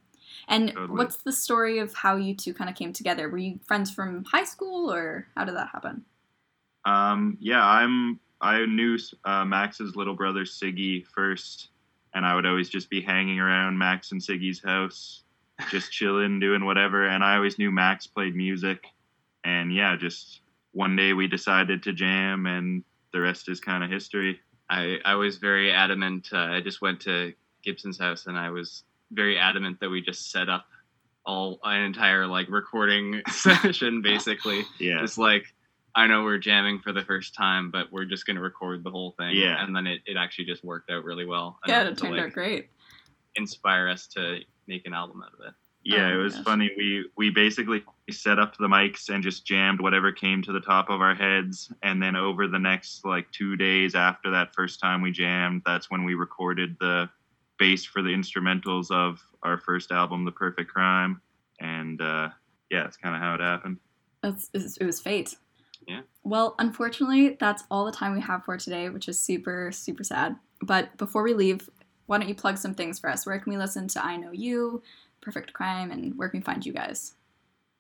[0.50, 0.98] And Totally.
[0.98, 3.30] what's the story of how you two kind of came together?
[3.30, 6.04] Were you friends from high school, or how did that happen?
[6.88, 11.70] Um, yeah, I'm I knew uh, Max's little brother Siggy first,
[12.14, 15.24] and I would always just be hanging around Max and Siggy's house,
[15.70, 17.08] just chilling, doing whatever.
[17.08, 18.86] And I always knew Max played music,
[19.44, 23.90] and yeah, just one day we decided to jam, and the rest is kind of
[23.90, 24.40] history.
[24.70, 26.30] I, I was very adamant.
[26.32, 27.34] Uh, I just went to
[27.64, 30.66] Gibson's house and I was very adamant that we just set up
[31.26, 34.64] all an entire like recording session basically.
[34.80, 35.02] Yeah.
[35.02, 35.46] Just like
[35.98, 39.16] I know we're jamming for the first time, but we're just gonna record the whole
[39.18, 39.36] thing.
[39.36, 39.62] Yeah.
[39.62, 41.60] And then it, it actually just worked out really well.
[41.66, 42.70] Yeah, enough it to, turned like, out great.
[43.36, 45.54] Inspire us to make an album out of it.
[45.84, 46.44] Yeah, Oh it was gosh.
[46.44, 46.72] funny.
[46.78, 50.90] We we basically set up the mics and just jammed whatever came to the top
[50.92, 55.02] of our heads, and then over the next like two days after that first time
[55.02, 57.10] we jammed, that's when we recorded the
[57.58, 61.22] bass for the instrumentals of our first album, The Perfect Crime,
[61.60, 62.30] and uh,
[62.70, 63.78] yeah, it's kind of how it happened.
[64.24, 65.36] It's, it's, it was fate.
[65.88, 66.02] Yeah.
[66.24, 70.36] Well, unfortunately, that's all the time we have for today, which is super, super sad.
[70.62, 71.70] But before we leave,
[72.08, 73.26] why don't you plug some things for us?
[73.26, 74.82] Where can we listen to I Know You,
[75.22, 77.14] Perfect Crime, and where can we find you guys?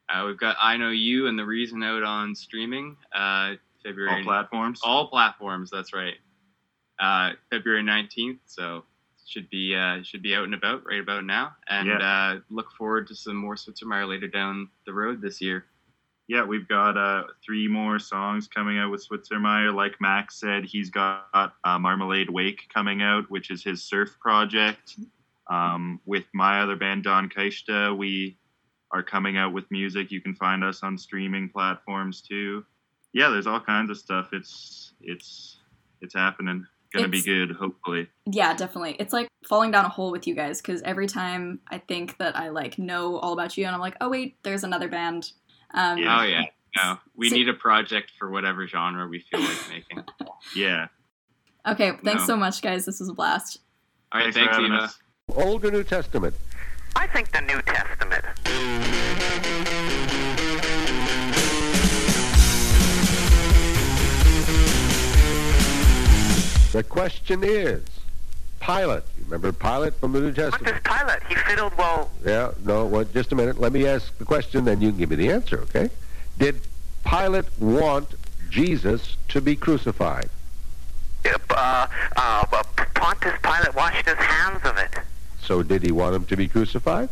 [0.09, 2.95] Uh, we've got I Know You and The Reason out on streaming.
[3.13, 4.79] Uh, February All platforms.
[4.83, 5.69] all platforms.
[5.69, 6.15] That's right.
[6.99, 8.39] Uh, February nineteenth.
[8.45, 8.83] So
[9.25, 11.55] should be uh, should be out and about right about now.
[11.69, 11.97] And Yeah.
[12.35, 15.65] uh, look forward to some more Switzermaier later down the road this year.
[16.27, 19.73] Yeah, we've got uh, three more songs coming out with Switzermaier.
[19.73, 24.97] Like Max said, he's got uh, Marmalade Wake coming out, which is his surf project.
[25.49, 28.37] Um, with my other band, Don Keishta, we
[28.91, 30.11] are coming out with music.
[30.11, 32.65] You can find us on streaming platforms too.
[33.13, 34.29] Yeah, there's all kinds of stuff.
[34.33, 35.59] It's it's
[36.01, 36.65] it's happening.
[36.93, 38.07] Gonna be good, hopefully.
[38.25, 38.95] Yeah, definitely.
[38.99, 42.37] It's like falling down a hole with you guys because every time I think that
[42.37, 45.31] I like know all about you, and I'm like, oh wait, there's another band.
[45.73, 46.19] Um, Yeah.
[46.19, 46.43] Oh yeah.
[46.75, 50.03] No, we So- need a project for whatever genre we feel like making.
[50.55, 50.87] Yeah.
[51.65, 52.27] Okay, thanks No.
[52.27, 52.85] so much, guys.
[52.85, 53.59] This was a blast.
[54.11, 54.83] All right, for thanks, having Eva.
[54.83, 54.99] us.
[55.35, 56.33] Old or New Testament?
[56.95, 58.23] I think the New Testament.
[66.73, 67.81] The question is,
[68.67, 69.03] Pilate.
[69.17, 70.83] You remember Pilate from the New Testament?
[70.83, 71.23] pilot?
[71.29, 72.11] He fiddled well.
[72.25, 73.57] Yeah, no, well, just a minute.
[73.57, 75.89] Let me ask the question, then you can give me the answer, okay?
[76.37, 76.59] Did
[77.05, 78.15] Pilate want
[78.49, 80.29] Jesus to be crucified?
[81.25, 81.87] Uh,
[82.17, 82.45] uh,
[82.93, 84.93] Pontius Pilate washed his hands of it.
[85.41, 87.07] So did he want him to be crucified?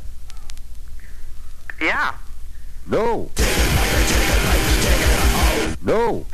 [1.81, 2.15] Yeah.
[2.85, 3.31] No.
[5.81, 6.25] No.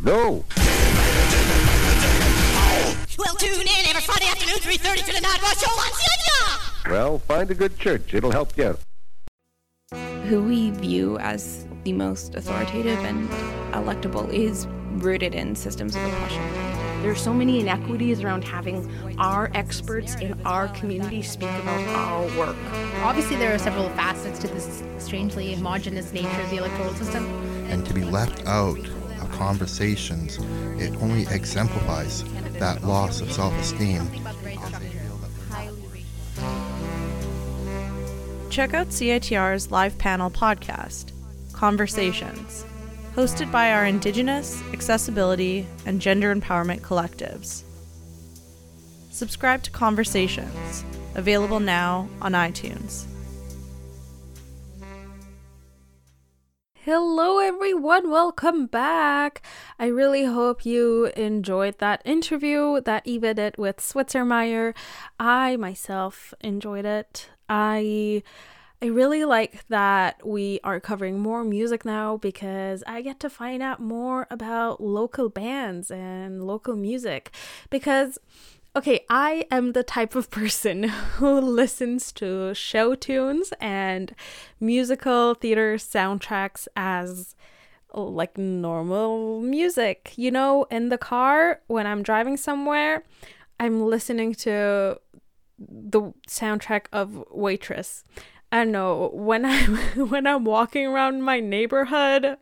[0.00, 0.44] No.
[3.20, 6.90] Well, tune in every Friday afternoon, 3.30 to the Night Rush Show on CITR.
[6.90, 8.14] Well, find a good church.
[8.14, 8.78] It'll help you
[10.30, 13.28] who we view as the most authoritative and
[13.72, 16.42] electable is rooted in systems of oppression.
[17.02, 22.38] There are so many inequities around having our experts in our community speak about our
[22.38, 22.56] work.
[23.02, 27.24] Obviously, there are several facets to this strangely homogenous nature of the electoral system.
[27.68, 28.78] and to be left out
[29.20, 30.38] of conversations,
[30.80, 32.24] it only exemplifies
[32.60, 34.08] that loss of self-esteem.
[38.50, 41.12] Check out CITR's live panel podcast,
[41.52, 42.64] Conversations,
[43.14, 47.64] hosted by our Indigenous, accessibility, and gender empowerment collectives.
[49.10, 50.84] Subscribe to Conversations,
[51.14, 53.04] available now on iTunes.
[56.92, 58.10] Hello, everyone.
[58.10, 59.42] Welcome back.
[59.78, 64.74] I really hope you enjoyed that interview that Eva did with Switzermaier.
[65.20, 67.30] I myself enjoyed it.
[67.48, 68.24] I
[68.82, 73.62] I really like that we are covering more music now because I get to find
[73.62, 77.30] out more about local bands and local music
[77.70, 78.18] because
[78.76, 80.82] okay, I am the type of person
[81.18, 84.14] who listens to show tunes and
[84.60, 87.34] musical theater soundtracks as
[87.92, 90.12] oh, like normal music.
[90.16, 93.04] You know, in the car when I'm driving somewhere,
[93.58, 95.00] I'm listening to
[95.58, 98.04] the soundtrack of Waitress.
[98.52, 99.76] I don't know when I'm
[100.08, 102.36] when I'm walking around my neighborhood,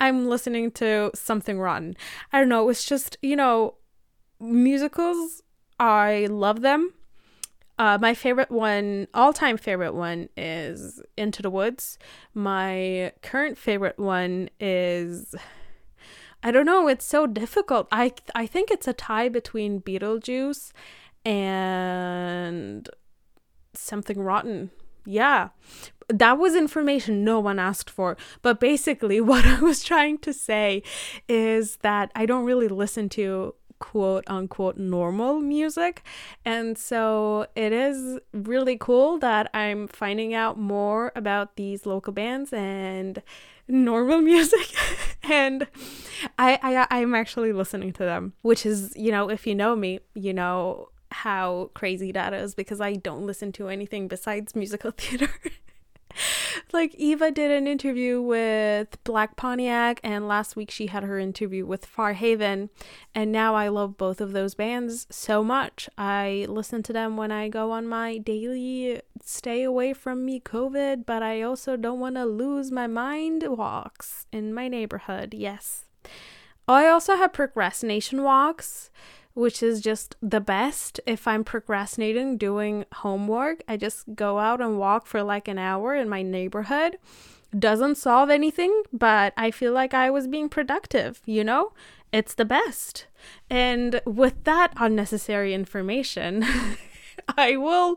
[0.00, 1.96] I'm listening to something rotten.
[2.32, 2.68] I don't know.
[2.68, 3.74] It's just you know,
[4.40, 5.42] musicals.
[5.80, 6.92] I love them.
[7.78, 11.98] Uh, my favorite one, all time favorite one, is Into the Woods.
[12.34, 15.34] My current favorite one is.
[16.42, 16.88] I don't know.
[16.88, 17.88] It's so difficult.
[17.90, 20.72] I I think it's a tie between Beetlejuice
[21.24, 22.88] and
[23.72, 24.70] something rotten
[25.06, 25.48] Yeah.
[26.08, 28.16] That was information no one asked for.
[28.42, 30.82] But basically, what I was trying to say
[31.28, 36.04] is that I don't really listen to quote unquote normal music.
[36.44, 42.52] And so it is really cool that I'm finding out more about these local bands
[42.52, 43.20] and
[43.66, 44.74] normal music
[45.22, 45.66] and
[46.38, 46.58] I,
[46.90, 50.34] I i'm actually listening to them which is you know if you know me you
[50.34, 55.30] know how crazy that is because i don't listen to anything besides musical theater
[56.72, 61.66] like Eva did an interview with Black Pontiac, and last week she had her interview
[61.66, 62.68] with Farhaven,
[63.14, 65.88] and now I love both of those bands so much.
[65.96, 71.06] I listen to them when I go on my daily stay away from me COVID,
[71.06, 75.34] but I also don't want to lose my mind walks in my neighborhood.
[75.34, 75.86] Yes.
[76.66, 78.90] I also have procrastination walks
[79.34, 81.00] which is just the best.
[81.06, 85.94] If I'm procrastinating doing homework, I just go out and walk for like an hour
[85.94, 86.98] in my neighborhood.
[87.56, 91.72] Doesn't solve anything, but I feel like I was being productive, you know?
[92.12, 93.06] It's the best.
[93.48, 96.44] And with that unnecessary information,
[97.36, 97.96] I will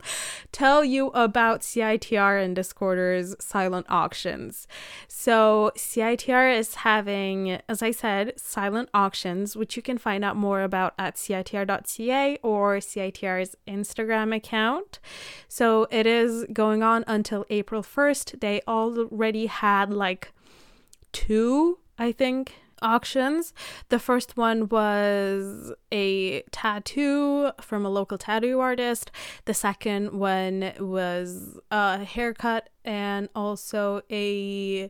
[0.51, 4.67] tell you about CITR and Discorder's silent auctions.
[5.07, 10.61] So, CITR is having, as I said, silent auctions, which you can find out more
[10.61, 14.99] about at CITR.ca or CITR's Instagram account.
[15.47, 18.39] So, it is going on until April 1st.
[18.39, 20.32] They already had like
[21.11, 23.53] two, I think, auctions.
[23.89, 29.11] The first one was a tattoo from a local tattoo artist.
[29.45, 34.89] The second one was a haircut and also a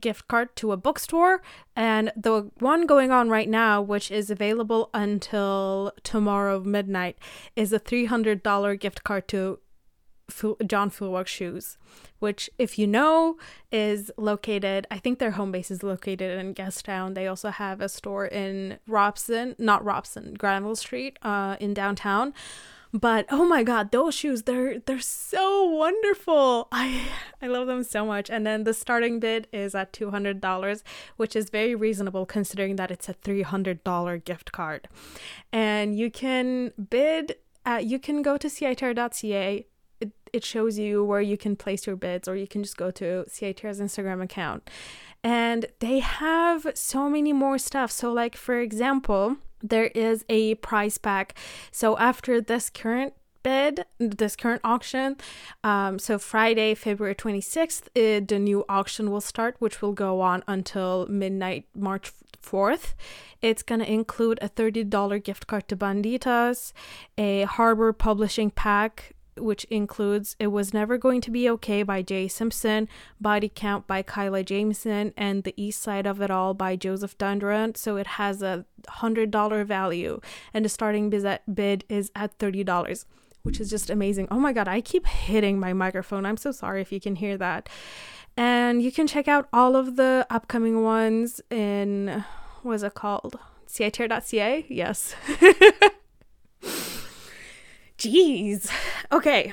[0.00, 1.42] gift card to a bookstore.
[1.76, 7.18] And the one going on right now, which is available until tomorrow midnight,
[7.56, 9.58] is a $300 gift card to
[10.66, 11.78] John Fluevog Shoes,
[12.18, 13.36] which, if you know,
[13.70, 17.14] is located, I think their home base is located in Gastown.
[17.14, 22.34] They also have a store in Robson, not Robson, Granville Street uh, in downtown.
[22.94, 26.68] But oh my god, those shoes, they're they're so wonderful.
[26.70, 27.00] I
[27.40, 28.28] I love them so much.
[28.28, 30.82] And then the starting bid is at $200,
[31.16, 34.88] which is very reasonable considering that it's a $300 gift card.
[35.52, 39.66] And you can bid at, you can go to citr.ca
[40.32, 43.24] it, shows you where you can place your bids or you can just go to
[43.28, 44.68] CITR's Instagram account.
[45.24, 47.90] And they have so many more stuff.
[47.90, 51.34] So like for example, there is a prize pack.
[51.70, 55.16] So after this current bid, this current auction.
[55.64, 60.42] Um, so Friday, February 26th, it, the new auction will start, which will go on
[60.46, 62.12] until midnight, March
[62.42, 62.94] 4th.
[63.40, 66.72] It's going to include a $30 gift card to Bandidas,
[67.18, 72.28] a Harbor Publishing pack, which includes It Was Never Going to Be Okay by Jay
[72.28, 72.88] Simpson,
[73.20, 77.76] Body Count by Kyla Jamieson, and The East Side of It All by Joseph Dandurand.
[77.76, 80.20] So it has a $100 value,
[80.52, 83.04] and the starting bid is at $30,
[83.42, 84.28] which is just amazing.
[84.30, 86.26] Oh my god, I keep hitting my microphone.
[86.26, 87.68] I'm so sorry if you can hear that.
[88.36, 92.24] And you can check out all of the upcoming ones in,
[92.62, 93.38] what is it called?
[93.68, 94.66] CITR.ca?
[94.68, 95.14] Yes.
[98.02, 98.68] Jeez.
[99.12, 99.52] Okay.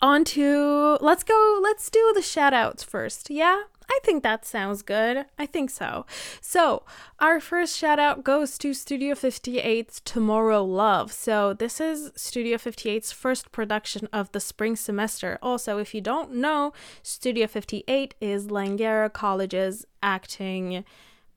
[0.00, 1.60] On to let's go.
[1.62, 3.28] Let's do the shout outs first.
[3.28, 3.64] Yeah?
[3.90, 5.26] I think that sounds good.
[5.38, 6.06] I think so.
[6.40, 6.84] So,
[7.20, 11.10] our first shout out goes to Studio 58's TomorrowLove.
[11.10, 15.38] So, this is Studio 58's first production of the spring semester.
[15.42, 16.72] Also, if you don't know,
[17.02, 20.84] Studio 58 is Langara College's acting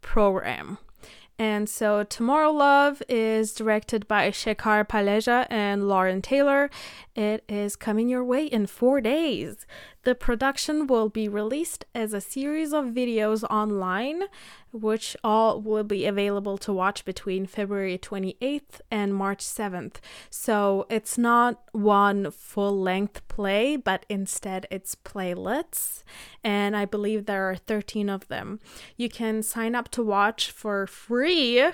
[0.01, 0.77] program.
[1.39, 6.69] And so TomorrowLove is directed by Shekhar Paleja and Lauren Taylor.
[7.15, 9.67] It is coming your way in four days.
[10.07, 14.23] The production will be released as a series of videos online,
[14.71, 19.95] which all will be available to watch between February 28th and March 7th.
[20.29, 26.03] So it's not one full length play, but instead it's playlets,
[26.41, 28.61] and I believe there are 13 of them.
[28.95, 31.65] You can sign up to watch for free.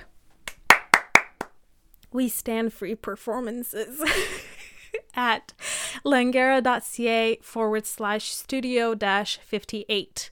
[2.10, 4.02] We stand free performances.
[5.16, 5.52] at
[6.04, 10.30] langara.ca forward slash studio dash 58.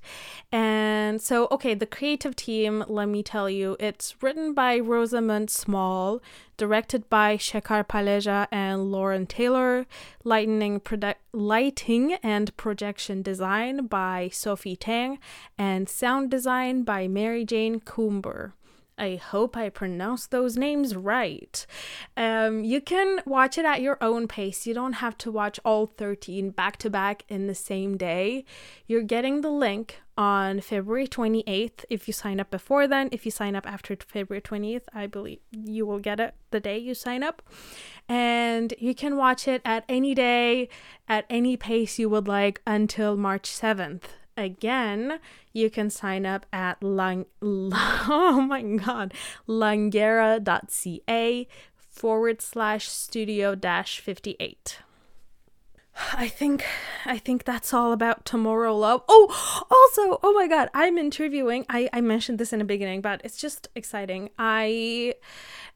[0.51, 6.20] And so, okay, the creative team, let me tell you, it's written by Rosamund Small,
[6.57, 9.87] directed by Shekhar Paleja and Lauren Taylor,
[10.24, 15.18] lightning, produ- lighting and projection design by Sophie Tang,
[15.57, 18.53] and sound design by Mary Jane Coomber.
[18.99, 21.66] I hope I pronounced those names right.
[22.16, 24.66] Um, you can watch it at your own pace.
[24.66, 28.45] You don't have to watch all 13 back to back in the same day.
[28.86, 31.84] You're getting the link on February 28th.
[31.88, 35.40] If you sign up before then, if you sign up after February 20th, I believe
[35.51, 37.43] you will get it the day you sign up.
[38.09, 40.68] And you can watch it at any day,
[41.09, 44.03] at any pace you would like until March 7th
[44.37, 45.18] again,
[45.53, 49.14] you can sign up at lang oh my god
[49.49, 51.47] langera.ca
[51.91, 54.78] forward slash studio dash 58.
[56.14, 56.64] I think
[57.05, 59.03] I think that's all about TomorrowLove.
[59.09, 61.66] Oh, also, oh my god, I'm interviewing.
[61.68, 64.30] I I mentioned this in the beginning, but it's just exciting.
[64.39, 65.14] I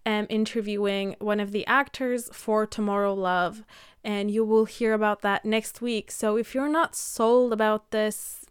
[0.06, 3.64] am interviewing one of the actors for TomorrowLove,
[4.02, 6.10] and you will hear about that next week.
[6.10, 8.45] So if you're not sold about this,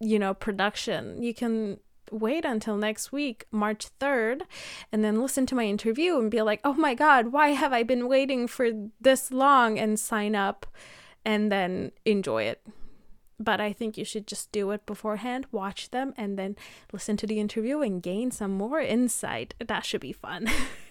[0.00, 1.78] you know, production, you can
[2.10, 4.42] wait until next week, March 3rd,
[4.92, 7.82] and then listen to my interview and be like, oh my God, why have I
[7.82, 8.70] been waiting for
[9.00, 9.78] this long?
[9.78, 10.66] And sign up
[11.24, 12.64] and then enjoy it.
[13.38, 16.56] But I think you should just do it beforehand, watch them, and then
[16.92, 19.54] listen to the interview and gain some more insight.
[19.58, 20.48] That should be fun.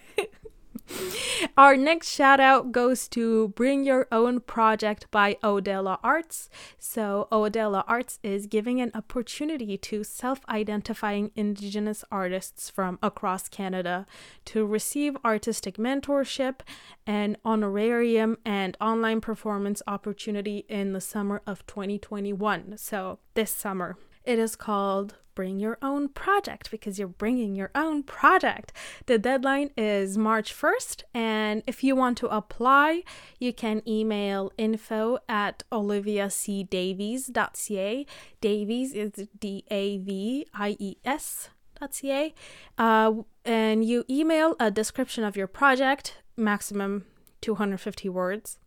[1.56, 6.48] Our next shout out goes to Bring Your Own Project by O.Dela Arts.
[6.78, 14.06] So, O.Dela Arts is giving an opportunity to self identifying Indigenous artists from across Canada
[14.46, 16.60] to receive artistic mentorship
[17.06, 22.76] an honorarium and online performance opportunity in the summer of 2021.
[22.76, 23.96] So, this summer.
[24.24, 28.72] It is called Bring Your Own Project because you're bringing your own project.
[29.04, 33.04] The deadline is March 1st, and if you want to apply,
[33.38, 38.06] you can email info at oliviacdavies.ca.
[38.40, 41.50] Davies is D A V I E S.
[41.90, 42.34] .ca,
[42.78, 43.12] uh,
[43.44, 47.04] and you email a description of your project, maximum
[47.42, 48.58] 250 words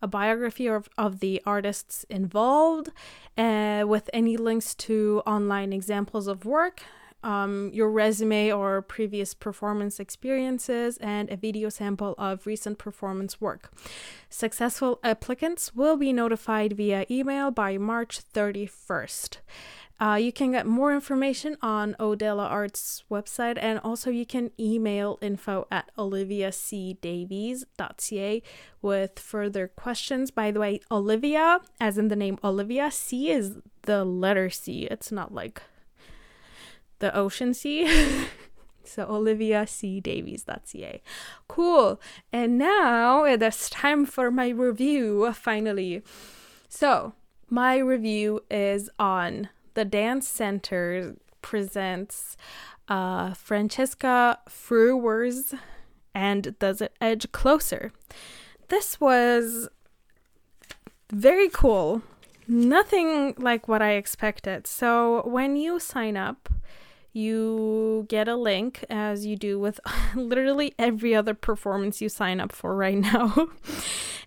[0.00, 2.90] a biography of, of the artists involved,
[3.36, 6.82] uh, with any links to online examples of work,
[7.22, 13.72] um, your resume or previous performance experiences, and a video sample of recent performance work.
[14.30, 19.38] Successful applicants will be notified via email by March 31st.
[20.00, 25.18] Uh, you can get more information on O.Dela Arts website and also you can email
[25.20, 28.42] info at oliviacdavies.ca
[28.80, 30.30] with further questions.
[30.30, 34.84] By the way, Olivia, as in the name Olivia, C is the letter C.
[34.84, 35.62] It's not like
[37.00, 37.88] the ocean sea.
[38.84, 41.02] so Olivia C oliviacdavies.ca.
[41.48, 42.00] Cool.
[42.32, 46.04] And now it is time for my review finally.
[46.68, 47.14] So,
[47.50, 49.48] my review is on
[49.78, 52.36] the Dance Center presents
[52.88, 55.54] uh, Francesca Frewer's
[56.12, 57.92] and Does It Edge Closer.
[58.70, 59.68] This was
[61.12, 62.02] very cool.
[62.48, 64.66] Nothing like what I expected.
[64.66, 66.48] So when you sign up,
[67.12, 69.78] you get a link as you do with
[70.16, 73.46] literally every other performance you sign up for right now.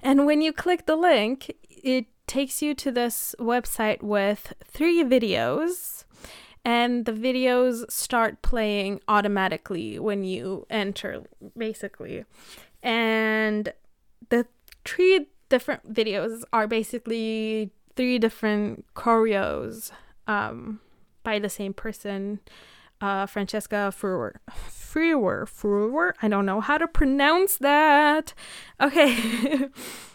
[0.01, 6.05] and when you click the link, it takes you to this website with three videos
[6.63, 11.23] and the videos start playing automatically when you enter
[11.57, 12.23] basically
[12.81, 13.73] and
[14.29, 14.45] the
[14.85, 19.91] three different videos are basically three different choreos
[20.25, 20.79] um,
[21.23, 22.39] by the same person
[23.01, 24.35] uh, Francesca Frewer.
[24.51, 25.45] Frewer.
[25.49, 26.13] Frewer?
[26.21, 28.35] I don't know how to pronounce that.
[28.79, 29.67] Okay.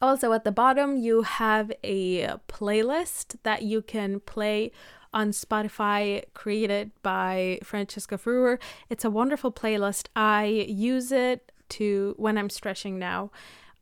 [0.00, 4.70] Also, at the bottom, you have a playlist that you can play
[5.12, 8.58] on Spotify created by Francesca Frewer.
[8.88, 10.08] It's a wonderful playlist.
[10.14, 13.30] I use it to when I'm stretching now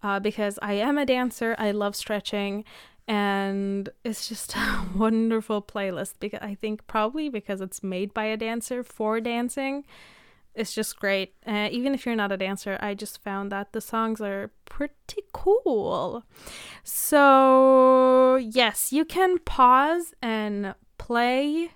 [0.02, 1.54] uh, because I am a dancer.
[1.58, 2.64] I love stretching
[3.08, 8.36] and it's just a wonderful playlist because I think probably because it's made by a
[8.36, 9.84] dancer for dancing
[10.56, 11.34] it's just great.
[11.46, 15.22] Uh, even if you're not a dancer, I just found that the songs are pretty
[15.32, 16.24] cool.
[16.82, 21.70] So, yes, you can pause and play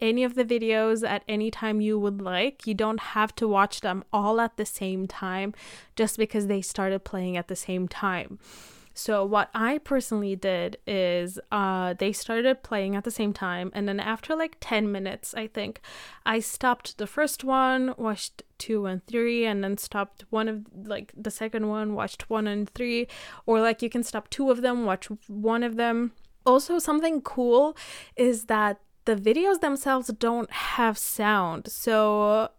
[0.00, 2.66] any of the videos at any time you would like.
[2.66, 5.54] You don't have to watch them all at the same time
[5.96, 8.38] just because they started playing at the same time.
[8.94, 13.88] So what I personally did is uh they started playing at the same time and
[13.88, 15.80] then after like 10 minutes I think
[16.26, 21.12] I stopped the first one, watched 2 and 3 and then stopped one of like
[21.16, 23.06] the second one, watched 1 and 3
[23.46, 26.12] or like you can stop two of them, watch one of them.
[26.44, 27.76] Also something cool
[28.16, 31.70] is that the videos themselves don't have sound.
[31.70, 32.50] So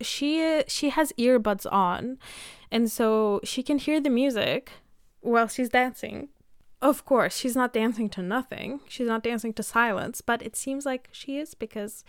[0.00, 2.18] she she has earbuds on
[2.70, 4.72] and so she can hear the music
[5.30, 6.28] while she's dancing.
[6.80, 8.80] Of course, she's not dancing to nothing.
[8.88, 12.04] She's not dancing to silence, but it seems like she is because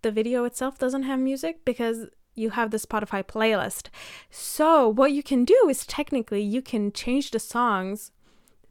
[0.00, 3.88] the video itself doesn't have music because you have the Spotify playlist.
[4.30, 8.12] So, what you can do is technically you can change the songs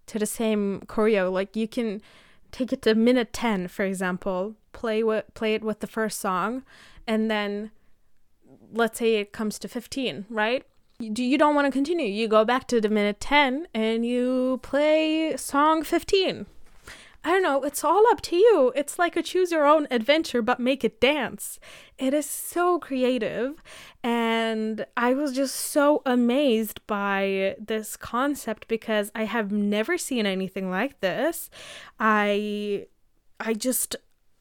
[0.08, 1.32] to the same choreo.
[1.32, 2.02] Like you can
[2.52, 6.64] take it to minute 10, for example, play with play it with the first song
[7.08, 7.72] and then
[8.74, 10.66] let's say it comes to 15, right?
[11.02, 12.06] You, don't want to continue.
[12.06, 16.46] You go back to the minute 10 and you play song 15.
[17.24, 18.72] I don't know, it's all up to you.
[18.76, 21.60] It's like a choose your own adventure, but make it dance.
[22.00, 23.62] It is so creative.
[24.04, 30.72] And I was just so amazed by this concept because I have never seen anything
[30.72, 31.52] like this.
[32.00, 32.88] I
[33.40, 33.96] I just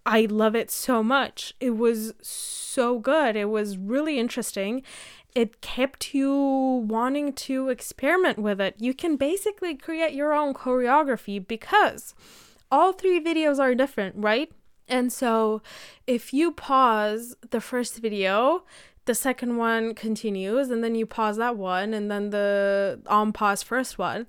[0.07, 1.55] I love it so much.
[1.61, 3.37] It was so good.
[3.37, 4.83] It was really interesting.
[5.35, 6.33] It kept you
[6.89, 8.75] wanting to experiment with it.
[8.79, 12.15] You can basically create your own choreography because
[12.71, 14.51] all three videos are different, right?
[14.89, 15.63] And so
[16.07, 18.65] if you pause the first video,
[19.05, 23.63] the second one continues, and then you pause that one, and then the on pause
[23.63, 24.27] first one.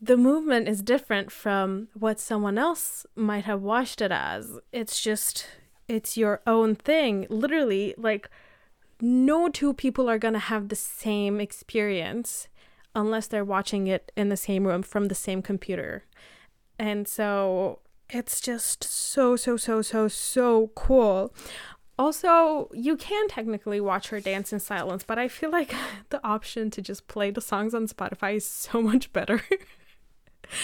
[0.00, 4.58] The movement is different from what someone else might have watched it as.
[4.72, 5.46] It's just,
[5.88, 7.26] it's your own thing.
[7.28, 8.30] Literally, like,
[9.00, 12.48] no two people are going to have the same experience
[12.94, 16.04] unless they're watching it in the same room from the same computer.
[16.78, 21.32] And so it's just so, so, so, so, so cool.
[21.98, 25.74] Also, you can technically watch her dance in silence, but I feel like
[26.08, 29.44] the option to just play the songs on Spotify is so much better.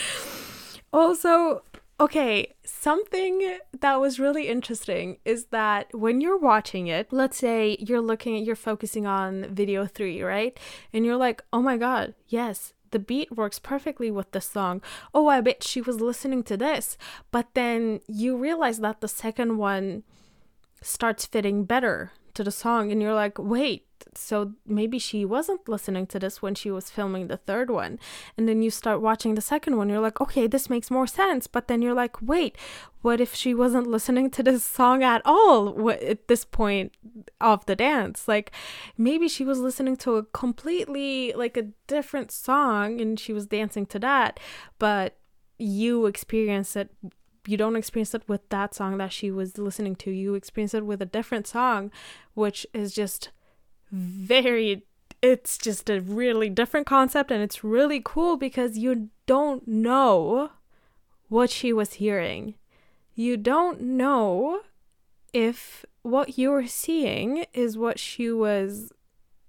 [0.92, 1.62] also,
[1.98, 8.00] okay, something that was really interesting is that when you're watching it, let's say you're
[8.00, 10.58] looking at, you're focusing on video three, right?
[10.92, 14.82] And you're like, oh my God, yes, the beat works perfectly with the song.
[15.14, 16.98] Oh, I bet she was listening to this.
[17.30, 20.02] But then you realize that the second one
[20.82, 26.06] starts fitting better to the song, and you're like, wait, so maybe she wasn't listening
[26.08, 27.98] to this when she was filming the third one.
[28.36, 31.46] And then you start watching the second one, you're like, okay, this makes more sense.
[31.46, 32.56] But then you're like, wait,
[33.02, 36.92] what if she wasn't listening to this song at all at this point
[37.40, 38.28] of the dance?
[38.28, 38.52] Like
[38.96, 43.86] maybe she was listening to a completely like a different song and she was dancing
[43.86, 44.40] to that,
[44.78, 45.16] but
[45.58, 46.90] you experience it
[47.46, 50.10] you don't experience it with that song that she was listening to.
[50.10, 51.90] You experience it with a different song,
[52.34, 53.30] which is just
[53.90, 54.84] very
[55.22, 60.50] it's just a really different concept and it's really cool because you don't know
[61.28, 62.54] what she was hearing.
[63.14, 64.60] You don't know
[65.32, 68.92] if what you're seeing is what she was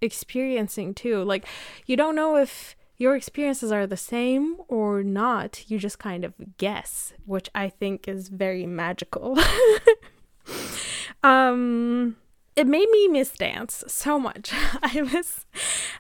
[0.02, 1.24] experiencing too.
[1.24, 1.46] Like,
[1.86, 5.70] you don't know if your experiences are the same or not.
[5.70, 9.38] You just kind of guess, which I think is very magical.
[11.24, 12.18] um,
[12.56, 14.52] it made me miss dance so much.
[14.82, 15.46] I miss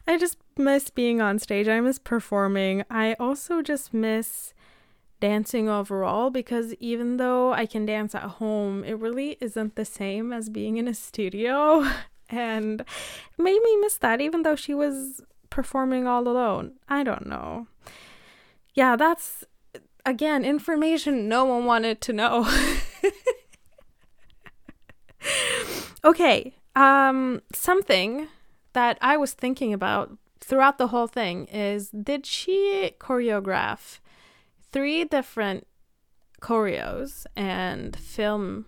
[0.08, 1.68] I just miss being on stage.
[1.68, 2.84] I miss performing.
[2.90, 4.56] I also just miss
[5.20, 10.34] dancing overall because even though I can dance at home, it really isn't the same
[10.34, 11.86] as being in a studio.
[12.30, 12.84] And
[13.38, 16.74] made me miss that even though she was performing all alone.
[16.88, 17.68] I don't know.
[18.74, 19.44] Yeah, that's
[20.06, 22.50] again information no one wanted to know.
[26.04, 28.28] Okay, um, something
[28.72, 34.00] that I was thinking about throughout the whole thing is did she choreograph
[34.72, 35.68] three different
[36.42, 38.66] choreos and film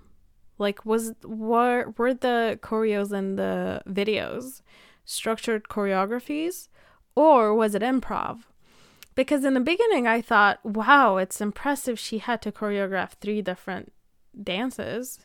[0.58, 4.62] like was were were the choreos and the videos
[5.10, 6.68] structured choreographies
[7.16, 8.44] or was it improv
[9.16, 13.92] because in the beginning i thought wow it's impressive she had to choreograph three different
[14.44, 15.20] dances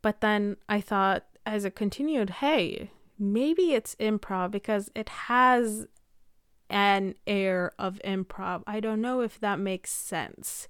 [0.00, 5.86] but then i thought as it continued, hey, maybe it's improv because it has
[6.68, 8.64] an air of improv.
[8.66, 10.66] I don't know if that makes sense.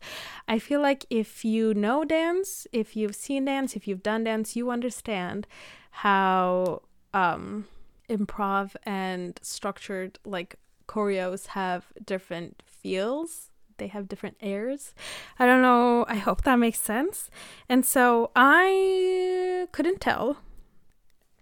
[0.46, 4.54] I feel like if you know dance, if you've seen dance, if you've done dance,
[4.54, 5.46] you understand
[5.90, 6.82] how
[7.14, 7.66] um
[8.08, 10.56] improv and structured like
[10.88, 14.94] choreos have different feels they have different airs.
[15.38, 16.06] I don't know.
[16.08, 17.30] I hope that makes sense.
[17.68, 20.38] And so I couldn't tell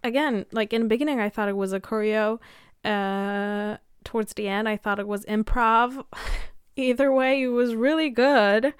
[0.05, 2.39] again, like in the beginning, I thought it was a choreo.
[2.83, 6.05] Uh, towards the end, I thought it was improv.
[6.77, 8.73] Either way, it was really good.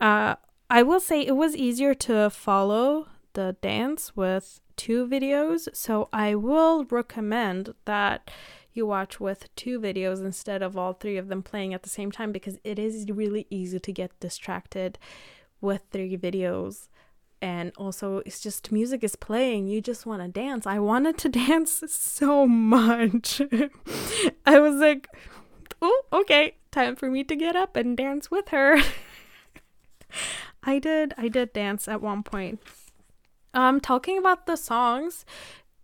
[0.00, 0.36] Uh,
[0.70, 6.34] I will say it was easier to follow the dance with two videos, so I
[6.34, 8.30] will recommend that
[8.72, 12.10] you watch with two videos instead of all three of them playing at the same
[12.10, 14.98] time because it is really easy to get distracted
[15.60, 16.88] with three videos.
[17.40, 19.68] And also, it's just music is playing.
[19.68, 20.66] You just want to dance.
[20.66, 23.40] I wanted to dance so much.
[24.46, 25.08] I was like,
[25.80, 28.80] oh, okay, time for me to get up and dance with her.
[30.62, 32.60] I did, I did dance at one point.
[33.54, 35.24] Um, talking about the songs,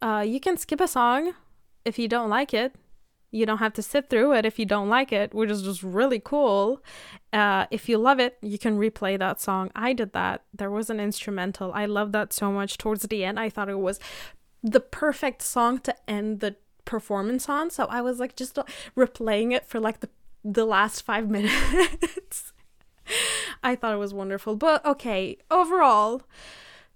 [0.02, 1.34] uh, you can skip a song
[1.84, 2.74] if you don't like it.
[3.30, 5.84] You don't have to sit through it if you don't like it, which is just
[5.84, 6.82] really cool.
[7.32, 9.70] Uh, if you love it, you can replay that song.
[9.76, 10.42] I did that.
[10.52, 11.72] There was an instrumental.
[11.72, 12.76] I loved that so much.
[12.76, 14.00] Towards the end, I thought it was
[14.64, 17.70] the perfect song to end the performance on.
[17.70, 18.58] So I was like just
[18.96, 20.08] replaying it for like the
[20.44, 22.52] the last five minutes.
[23.62, 24.56] I thought it was wonderful.
[24.56, 26.22] But okay, overall,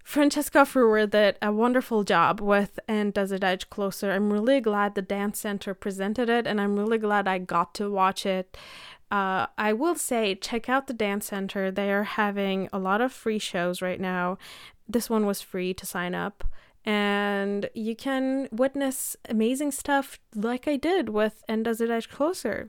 [0.05, 4.13] Francesca Frewer did a wonderful job with And Does It Edge Closer.
[4.13, 7.91] I'm really glad the Dance Center presented it, and I'm really glad I got to
[7.91, 8.57] watch it.
[9.11, 11.71] Uh, I will say, check out the Dance Center.
[11.71, 14.37] They are having a lot of free shows right now.
[14.87, 16.45] This one was free to sign up,
[16.85, 22.69] and you can witness amazing stuff like I did with And Does It Edge Closer.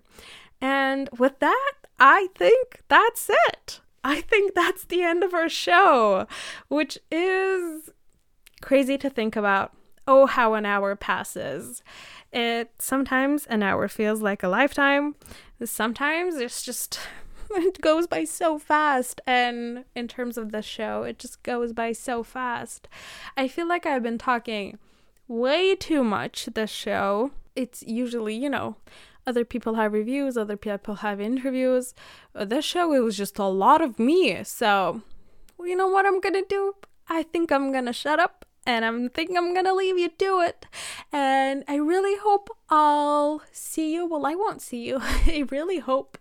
[0.62, 3.82] And with that, I think that's it.
[4.06, 6.28] I think that's the end of our show,
[6.68, 7.90] which is
[8.62, 9.74] crazy to think about.
[10.08, 11.82] Oh, how an hour passes.
[12.32, 15.16] It sometimes an hour feels like a lifetime.
[15.64, 17.00] Sometimes it's just
[17.50, 21.92] it goes by so fast and in terms of the show, it just goes by
[21.92, 22.88] so fast.
[23.36, 24.78] I feel like I've been talking
[25.28, 27.32] way too much this show.
[27.56, 28.76] It's usually, you know,
[29.28, 31.94] other people have reviews, other people have interviews.
[32.34, 34.44] Uh, this show, it was just a lot of me.
[34.44, 35.02] So,
[35.60, 36.76] you know what I'm gonna do?
[37.08, 40.66] I think I'm gonna shut up and I'm thinking I'm gonna leave you to it.
[41.12, 44.06] And I really hope I'll see you.
[44.06, 45.00] Well, I won't see you.
[45.02, 46.18] I really hope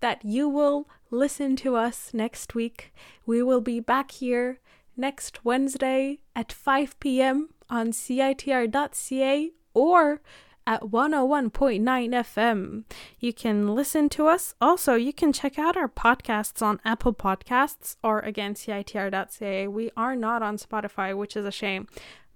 [0.00, 2.92] that you will listen to us next week.
[3.26, 4.60] We will be back here
[4.96, 7.50] next Wednesday at 5 p.m.
[7.70, 10.20] on CITR.ca or
[10.66, 12.84] at 101.9 FM.
[13.18, 14.54] You can listen to us.
[14.60, 19.68] Also, you can check out our podcasts on Apple Podcasts or again CITR.ca.
[19.68, 21.86] We are not on Spotify, which is a shame,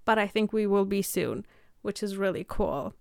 [0.04, 1.46] but I think we will be soon,
[1.82, 2.94] which is really cool.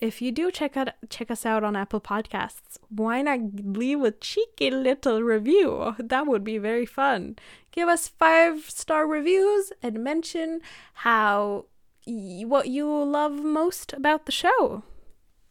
[0.00, 4.10] If you do check out check us out on Apple Podcasts, why not leave a
[4.10, 5.94] cheeky little review?
[5.98, 7.36] That would be very fun.
[7.70, 10.62] Give us five star reviews and mention
[10.94, 11.66] how
[12.10, 14.82] what you love most about the show.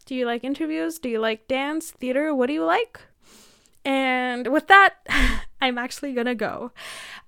[0.06, 0.98] Do you like interviews?
[0.98, 2.34] Do you like dance, theater?
[2.34, 3.00] What do you like?
[3.84, 4.96] And with that,
[5.60, 6.72] I'm actually gonna go.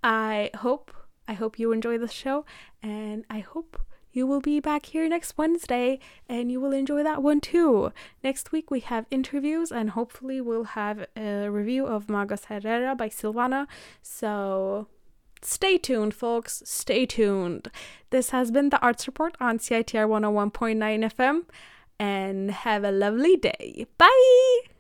[0.03, 0.93] I hope
[1.29, 2.45] I hope you enjoy the show
[2.83, 3.81] and I hope
[4.13, 7.93] you will be back here next Wednesday and you will enjoy that one too.
[8.23, 13.09] Next week we have interviews and hopefully we'll have a review of Magos Herrera by
[13.09, 13.67] Silvana.
[14.03, 14.89] So
[15.45, 16.63] Stay tuned, folks.
[16.65, 17.71] Stay tuned.
[18.11, 21.45] This has been the Arts Report on CITR 101.9 FM,
[21.99, 23.87] and have a lovely day.
[23.99, 24.72] Bye!